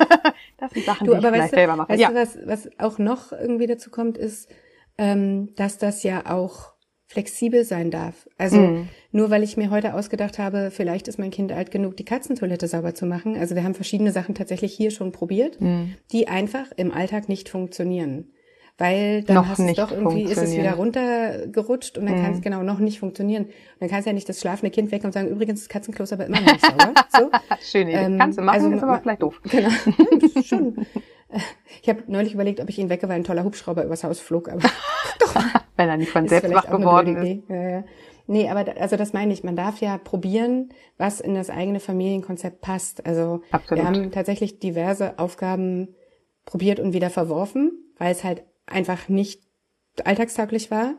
das 0.58 0.72
sind 0.72 0.84
Sachen, 0.84 1.06
du, 1.06 1.12
die 1.12 1.18
ich 1.18 1.26
vielleicht 1.26 1.52
du, 1.52 1.56
selber 1.56 1.76
mache. 1.76 1.90
Weißt 1.90 2.00
ja. 2.00 2.08
du, 2.08 2.14
was, 2.14 2.38
was 2.44 2.70
auch 2.78 2.98
noch 2.98 3.32
irgendwie 3.32 3.66
dazu 3.66 3.90
kommt, 3.90 4.18
ist, 4.18 4.48
ähm, 4.98 5.54
dass 5.56 5.78
das 5.78 6.02
ja 6.02 6.30
auch 6.30 6.72
flexibel 7.12 7.64
sein 7.64 7.90
darf. 7.90 8.26
Also 8.38 8.58
mm. 8.58 8.88
nur 9.10 9.30
weil 9.30 9.42
ich 9.42 9.56
mir 9.56 9.70
heute 9.70 9.94
ausgedacht 9.94 10.38
habe, 10.38 10.70
vielleicht 10.70 11.08
ist 11.08 11.18
mein 11.18 11.30
Kind 11.30 11.52
alt 11.52 11.70
genug, 11.70 11.96
die 11.96 12.04
Katzentoilette 12.04 12.66
sauber 12.68 12.94
zu 12.94 13.04
machen. 13.04 13.36
Also 13.36 13.54
wir 13.54 13.64
haben 13.64 13.74
verschiedene 13.74 14.12
Sachen 14.12 14.34
tatsächlich 14.34 14.72
hier 14.72 14.90
schon 14.90 15.12
probiert, 15.12 15.60
mm. 15.60 15.92
die 16.10 16.28
einfach 16.28 16.72
im 16.76 16.90
Alltag 16.90 17.28
nicht 17.28 17.50
funktionieren. 17.50 18.32
Weil 18.78 19.22
dann 19.22 19.36
noch 19.36 19.48
hast 19.48 19.60
es 19.60 19.76
doch 19.76 19.92
irgendwie, 19.92 20.22
ist 20.22 20.38
es 20.38 20.56
wieder 20.56 20.72
runtergerutscht 20.72 21.98
und 21.98 22.06
dann 22.06 22.18
mm. 22.18 22.24
kann 22.24 22.32
es 22.32 22.40
genau 22.40 22.62
noch 22.62 22.78
nicht 22.78 22.98
funktionieren. 22.98 23.44
Und 23.44 23.52
dann 23.80 23.90
kannst 23.90 24.06
du 24.06 24.10
ja 24.10 24.14
nicht 24.14 24.28
das 24.28 24.40
schlafende 24.40 24.70
Kind 24.70 24.90
weg 24.90 25.04
und 25.04 25.12
sagen, 25.12 25.28
übrigens 25.28 25.60
das 25.60 25.68
Katzenklo 25.68 26.04
ist 26.04 26.12
aber 26.14 26.26
immer 26.26 26.40
noch 26.40 26.58
sauber. 26.58 26.94
So. 27.10 27.30
Schöne 27.60 27.90
Idee. 27.90 28.00
Ähm, 28.00 28.18
kannst 28.18 28.38
du 28.38 28.42
machen, 28.42 28.54
also, 28.54 28.70
ist 28.70 28.82
aber 28.82 29.00
vielleicht 29.00 29.22
doof. 29.22 29.40
Genau, 29.50 29.68
schon. 30.42 30.86
Ich 31.82 31.88
habe 31.88 32.02
neulich 32.06 32.34
überlegt, 32.34 32.60
ob 32.60 32.68
ich 32.68 32.78
ihn 32.78 32.88
wecke, 32.88 33.08
weil 33.08 33.16
ein 33.16 33.24
toller 33.24 33.44
Hubschrauber 33.44 33.84
übers 33.84 34.04
Haus 34.04 34.20
flog. 34.20 34.48
Aber 34.48 34.60
doch. 35.18 35.34
Wenn 35.76 35.88
er 35.88 35.96
nicht 35.96 36.10
von 36.10 36.28
selbst 36.28 36.52
wach 36.52 36.70
geworden 36.70 37.16
ist. 37.16 37.48
Ja, 37.48 37.68
ja. 37.68 37.84
Nee, 38.26 38.48
aber 38.48 38.64
da, 38.64 38.72
also 38.72 38.96
das 38.96 39.12
meine 39.12 39.32
ich. 39.32 39.42
Man 39.42 39.56
darf 39.56 39.80
ja 39.80 39.98
probieren, 39.98 40.70
was 40.96 41.20
in 41.20 41.34
das 41.34 41.50
eigene 41.50 41.80
Familienkonzept 41.80 42.60
passt. 42.60 43.04
Also 43.06 43.42
Absolut. 43.50 43.82
wir 43.82 43.88
haben 43.88 44.10
tatsächlich 44.12 44.58
diverse 44.58 45.18
Aufgaben 45.18 45.94
probiert 46.44 46.78
und 46.78 46.92
wieder 46.92 47.10
verworfen, 47.10 47.72
weil 47.98 48.12
es 48.12 48.22
halt 48.22 48.44
einfach 48.66 49.08
nicht 49.08 49.42
alltagstauglich 50.04 50.70
war. 50.70 50.94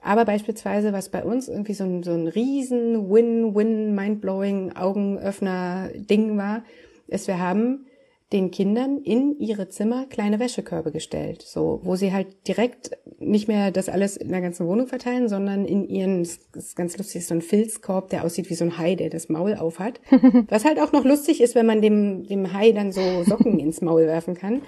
Aber 0.00 0.24
beispielsweise, 0.24 0.92
was 0.92 1.10
bei 1.10 1.24
uns 1.24 1.48
irgendwie 1.48 1.74
so 1.74 1.84
ein, 1.84 2.02
so 2.02 2.12
ein 2.12 2.28
riesen 2.28 3.10
Win-Win, 3.10 3.94
Mindblowing, 3.94 4.76
Augenöffner-Ding 4.76 6.38
war, 6.38 6.62
ist, 7.08 7.26
wir 7.26 7.40
haben 7.40 7.86
den 8.32 8.50
Kindern 8.50 8.98
in 8.98 9.38
ihre 9.38 9.70
Zimmer 9.70 10.06
kleine 10.06 10.38
Wäschekörbe 10.38 10.92
gestellt, 10.92 11.42
so 11.42 11.80
wo 11.82 11.96
sie 11.96 12.12
halt 12.12 12.46
direkt 12.46 12.90
nicht 13.18 13.48
mehr 13.48 13.70
das 13.70 13.88
alles 13.88 14.18
in 14.18 14.28
der 14.28 14.42
ganzen 14.42 14.66
Wohnung 14.66 14.86
verteilen, 14.86 15.28
sondern 15.28 15.64
in 15.64 15.88
ihren, 15.88 16.24
das 16.52 16.66
ist 16.66 16.76
ganz 16.76 16.98
lustig, 16.98 17.26
so 17.26 17.34
ein 17.34 17.40
Filzkorb, 17.40 18.10
der 18.10 18.24
aussieht 18.24 18.50
wie 18.50 18.54
so 18.54 18.64
ein 18.64 18.76
Hai, 18.76 18.96
der 18.96 19.08
das 19.08 19.30
Maul 19.30 19.54
aufhat. 19.54 20.00
Was 20.48 20.66
halt 20.66 20.78
auch 20.78 20.92
noch 20.92 21.04
lustig 21.04 21.40
ist, 21.40 21.54
wenn 21.54 21.64
man 21.64 21.80
dem, 21.80 22.24
dem 22.24 22.52
Hai 22.52 22.72
dann 22.72 22.92
so 22.92 23.24
Socken 23.24 23.58
ins 23.58 23.80
Maul 23.80 24.06
werfen 24.06 24.34
kann. 24.34 24.62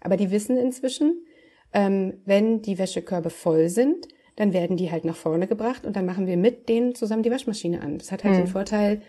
Aber 0.00 0.16
die 0.16 0.30
wissen 0.30 0.56
inzwischen, 0.56 1.26
ähm, 1.74 2.14
wenn 2.24 2.62
die 2.62 2.78
Wäschekörbe 2.78 3.28
voll 3.28 3.68
sind, 3.68 4.08
dann 4.36 4.54
werden 4.54 4.78
die 4.78 4.90
halt 4.90 5.04
nach 5.04 5.16
vorne 5.16 5.46
gebracht 5.46 5.84
und 5.84 5.96
dann 5.96 6.06
machen 6.06 6.26
wir 6.26 6.38
mit 6.38 6.70
denen 6.70 6.94
zusammen 6.94 7.22
die 7.22 7.30
Waschmaschine 7.30 7.82
an. 7.82 7.98
Das 7.98 8.10
hat 8.10 8.24
halt 8.24 8.34
mhm. 8.34 8.38
den 8.38 8.46
Vorteil, 8.46 9.02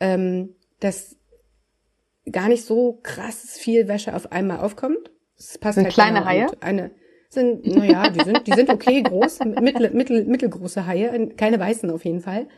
ähm, 0.00 0.54
dass 0.80 1.19
gar 2.30 2.48
nicht 2.48 2.64
so 2.64 3.00
krass 3.02 3.58
viel 3.58 3.88
Wäsche 3.88 4.14
auf 4.14 4.32
einmal 4.32 4.60
aufkommt. 4.60 5.10
Es 5.36 5.58
passt 5.58 5.76
sind 5.76 5.84
halt 5.84 5.94
kleine 5.94 6.24
Haie? 6.24 6.46
Eine, 6.60 6.90
sind, 7.28 7.66
naja, 7.66 8.10
die 8.10 8.24
sind, 8.24 8.46
die 8.46 8.52
sind 8.52 8.70
okay 8.70 9.02
groß, 9.02 9.40
mittel, 9.60 9.90
mittel, 9.90 10.24
mittelgroße 10.24 10.86
Haie, 10.86 11.28
keine 11.36 11.58
weißen 11.58 11.90
auf 11.90 12.04
jeden 12.04 12.20
Fall. 12.20 12.48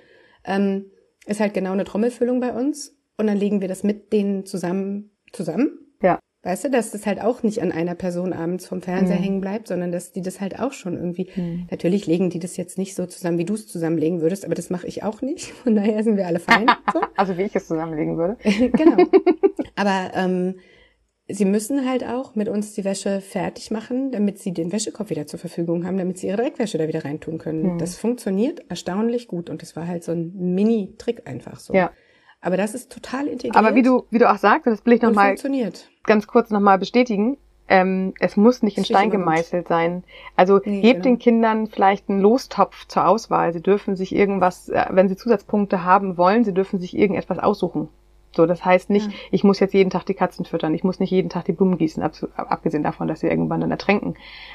Ähm, 0.45 0.91
ist 1.27 1.41
halt 1.41 1.55
genau 1.55 1.73
eine 1.73 1.85
Trommelfüllung 1.85 2.41
bei 2.41 2.53
uns. 2.53 2.97
Und 3.17 3.27
dann 3.27 3.37
legen 3.37 3.61
wir 3.61 3.69
das 3.69 3.83
mit 3.85 4.13
denen 4.13 4.47
zusammen, 4.47 5.11
zusammen. 5.33 5.79
Ja. 6.03 6.19
Weißt 6.45 6.65
du, 6.65 6.71
dass 6.71 6.91
das 6.91 7.07
halt 7.07 7.21
auch 7.23 7.45
nicht 7.45 7.63
an 7.63 7.71
einer 7.71 7.95
Person 7.95 8.33
abends 8.33 8.67
vom 8.67 8.83
Fernseher 8.83 9.19
Mhm. 9.19 9.23
hängen 9.23 9.41
bleibt, 9.41 9.69
sondern 9.69 9.93
dass 9.93 10.11
die 10.11 10.23
das 10.23 10.41
halt 10.41 10.59
auch 10.59 10.73
schon 10.73 10.97
irgendwie. 10.97 11.29
Mhm. 11.37 11.67
Natürlich 11.71 12.07
legen 12.07 12.31
die 12.31 12.41
das 12.41 12.57
jetzt 12.57 12.79
nicht 12.79 12.97
so 12.97 13.07
zusammen, 13.07 13.39
wie 13.39 13.45
du 13.45 13.55
es 13.55 13.69
zusammenlegen 13.69 14.21
würdest, 14.21 14.45
aber 14.45 14.57
das 14.57 14.69
mache 14.69 14.87
ich 14.89 15.05
auch 15.05 15.23
nicht. 15.23 15.53
Von 15.65 15.77
daher 15.77 16.03
sind 16.03 16.17
wir 16.17 16.27
alle 16.27 16.41
fein. 16.41 16.67
So. 16.93 17.01
Also 17.17 17.39
wie 17.39 17.43
ich 17.43 17.55
es 17.55 17.69
zusammenlegen 17.69 18.17
würde. 18.17 18.37
genau. 18.45 19.05
Aber 19.77 20.11
ähm, 20.17 20.57
sie 21.29 21.45
müssen 21.45 21.89
halt 21.89 22.03
auch 22.05 22.35
mit 22.35 22.49
uns 22.49 22.75
die 22.75 22.85
Wäsche 22.85 23.21
fertig 23.21 23.71
machen, 23.71 24.11
damit 24.11 24.41
sie 24.41 24.53
den 24.53 24.73
Wäschekorb 24.73 25.11
wieder 25.11 25.27
zur 25.29 25.39
Verfügung 25.39 25.87
haben, 25.87 25.97
damit 25.97 26.19
sie 26.19 26.27
ihre 26.27 26.39
Dreckwäsche 26.39 26.79
da 26.79 26.89
wieder 26.89 27.05
reintun 27.05 27.39
können. 27.39 27.75
Mhm. 27.75 27.79
Das 27.79 27.97
funktioniert 27.97 28.65
erstaunlich 28.69 29.29
gut 29.29 29.49
und 29.49 29.63
das 29.63 29.77
war 29.77 29.87
halt 29.87 30.03
so 30.03 30.11
ein 30.11 30.33
Mini-Trick 30.35 31.29
einfach 31.29 31.61
so. 31.61 31.73
Ja. 31.75 31.93
Aber 32.43 32.57
das 32.57 32.75
ist 32.75 32.93
total 32.93 33.29
integriert. 33.29 33.57
Aber 33.57 33.75
wie 33.75 33.83
du, 33.83 34.05
wie 34.11 34.19
du 34.19 34.31
auch 34.31 34.37
sagst, 34.37 34.67
das 34.67 34.85
will 34.85 34.95
ich 34.95 35.03
nochmal 35.03 35.37
ganz 36.05 36.27
kurz 36.27 36.51
nochmal 36.51 36.79
bestätigen, 36.79 37.39
ähm, 37.69 38.13
es 38.19 38.37
muss 38.37 38.63
nicht 38.63 38.77
in 38.77 38.85
Stein 38.85 39.11
gemeißelt 39.11 39.69
sein. 39.69 40.03
Also 40.37 40.61
Nee, 40.65 40.83
gebt 40.83 41.05
genau. 41.05 41.15
den 41.15 41.19
Kindern 41.19 41.67
vielleicht 41.69 42.11
einen 42.11 42.21
Lostopf 42.21 42.87
zur 42.89 43.07
Auswahl. 43.07 43.53
Sie 43.53 43.63
dürfen 43.63 43.97
sich 43.97 44.15
irgendwas, 44.15 44.69
äh, 44.69 44.87
wenn 44.91 45.09
sie 45.09 45.17
Zusatzpunkte 45.17 45.85
haben 45.85 46.19
wollen, 46.19 46.45
sie 46.45 46.53
dürfen 46.53 46.81
sich 46.81 46.99
irgendetwas 46.99 47.39
aussuchen. 47.39 47.89
So, 48.35 48.47
das 48.47 48.65
heißt 48.65 48.91
nicht, 48.91 49.07
Ja. 49.11 49.17
ich 49.31 49.45
muss 49.45 49.61
jetzt 49.61 49.75
jeden 49.75 49.91
Tag 49.91 50.07
die 50.07 50.15
Katzen 50.15 50.45
füttern, 50.45 50.75
ich 50.75 50.85
muss 50.85 51.01
nicht 51.01 51.11
jeden 51.11 51.29
Tag 51.29 51.45
die 51.45 51.53
Blumen 51.53 51.79
gießen, 51.79 52.03
abgesehen 52.35 52.83
davon, 52.83 53.09
dass 53.09 53.21
sie 53.21 53.29
irgendwann 53.29 53.61
dann 53.61 53.71
ertränken. 53.71 54.15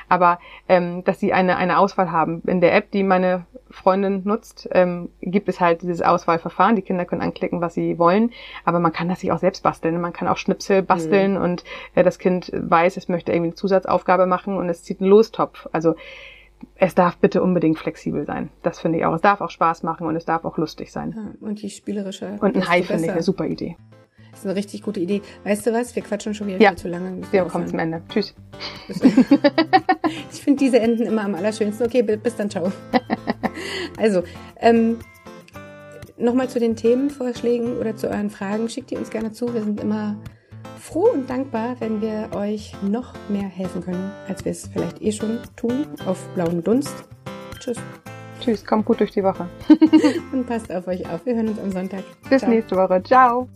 Aber 0.10 0.40
ähm, 0.68 1.04
dass 1.04 1.20
sie 1.20 1.34
eine, 1.34 1.58
eine 1.58 1.78
Auswahl 1.78 2.12
haben. 2.12 2.42
In 2.48 2.62
der 2.62 2.76
App, 2.76 2.92
die 2.92 3.04
meine 3.04 3.46
Freundin 3.70 4.22
nutzt, 4.24 4.68
ähm, 4.72 5.10
gibt 5.22 5.50
es 5.50 5.60
halt 5.60 5.82
dieses 5.82 6.02
Auswahlverfahren. 6.02 6.76
Die 6.76 6.82
Kinder 6.82 7.06
können 7.06 7.22
anklicken, 7.22 7.62
was 7.62 7.74
sie 7.74 8.00
wollen, 8.00 8.32
aber 8.66 8.80
man 8.80 8.94
kann 8.94 9.10
das 9.10 9.20
sich 9.20 9.32
auch 9.32 9.40
selbst 9.40 9.62
basteln. 9.64 10.02
Man 10.02 10.14
kann 10.14 10.28
auch 10.28 10.38
Schnipsel 10.38 10.82
basteln 10.82 11.38
und 11.38 11.64
äh, 11.96 12.04
das 12.04 12.20
Kind 12.20 12.52
weiß, 12.54 12.98
es 12.98 13.10
möchte 13.10 13.32
irgendwie 13.32 13.50
eine 13.50 13.56
Zusatzaufgabe 13.56 14.26
machen 14.26 14.58
und 14.58 14.70
es 14.70 14.84
zieht 14.84 15.02
einen 15.02 15.10
Lostopf. 15.10 15.68
Also 15.72 15.96
es 16.76 16.96
darf 16.96 17.18
bitte 17.18 17.42
unbedingt 17.42 17.78
flexibel 17.80 18.26
sein. 18.26 18.50
Das 18.64 18.80
finde 18.80 19.00
ich 19.00 19.06
auch. 19.06 19.14
Es 19.16 19.22
darf 19.22 19.42
auch 19.42 19.50
Spaß 19.50 19.84
machen 19.84 20.08
und 20.08 20.16
es 20.16 20.26
darf 20.26 20.46
auch 20.46 20.58
lustig 20.58 20.92
sein. 20.92 21.14
Ja, 21.16 21.48
und 21.48 21.62
je 21.62 21.70
spielerischer. 21.70 22.38
Und 22.40 22.56
ein 22.56 22.68
Hai 22.68 22.84
finde 22.84 23.06
ich 23.06 23.12
eine 23.12 23.22
super 23.24 23.46
Idee. 23.46 23.76
Das 24.32 24.42
ist 24.42 24.46
eine 24.46 24.56
richtig 24.56 24.84
gute 24.84 25.00
Idee. 25.00 25.22
Weißt 25.46 25.66
du 25.66 25.74
was? 25.74 25.96
Wir 25.96 26.04
quatschen 26.04 26.36
schon 26.36 26.46
wieder 26.48 26.60
Ja. 26.60 26.70
viel 26.70 26.78
zu 26.78 26.88
lange. 26.90 27.22
Wir 27.32 27.46
kommen 27.46 27.66
zum 27.68 27.80
Ende. 27.80 28.04
Tschüss. 28.10 28.36
ich 30.32 30.42
finde 30.42 30.60
diese 30.60 30.80
Enden 30.80 31.04
immer 31.08 31.24
am 31.24 31.36
allerschönsten. 31.36 31.86
Okay, 31.88 32.04
bi- 32.04 32.18
bis 32.18 32.36
dann, 32.36 32.50
ciao. 32.50 32.72
also, 33.98 34.24
ähm, 34.60 35.00
nochmal 36.18 36.50
zu 36.50 36.60
den 36.60 36.76
Themenvorschlägen 36.76 37.78
oder 37.78 37.96
zu 37.96 38.08
euren 38.10 38.30
Fragen. 38.30 38.70
Schickt 38.70 38.92
die 38.92 38.98
uns 38.98 39.10
gerne 39.10 39.32
zu. 39.32 39.54
Wir 39.54 39.64
sind 39.64 39.80
immer 39.82 40.16
froh 40.78 41.10
und 41.14 41.30
dankbar, 41.30 41.76
wenn 41.80 42.02
wir 42.02 42.30
euch 42.36 42.74
noch 42.82 43.14
mehr 43.30 43.48
helfen 43.48 43.84
können, 43.84 44.12
als 44.28 44.46
wir 44.46 44.52
es 44.52 44.68
vielleicht 44.68 45.02
eh 45.02 45.12
schon 45.12 45.40
tun, 45.56 45.88
auf 46.06 46.28
blauen 46.36 46.64
Dunst. 46.64 46.96
Tschüss 47.60 47.78
Tschüss. 48.40 48.66
Kommt 48.66 48.86
gut 48.86 49.00
durch 49.00 49.12
die 49.12 49.24
Woche. 49.24 49.48
und 50.32 50.48
passt 50.48 50.72
auf 50.72 50.88
euch 50.88 51.06
auf. 51.10 51.26
Wir 51.26 51.36
hören 51.36 51.50
uns 51.50 51.60
am 51.60 51.72
Sonntag. 51.72 52.04
Bis 52.30 52.40
Ciao. 52.40 52.52
nächste 52.52 52.76
Woche. 52.76 53.02
Ciao. 53.04 53.48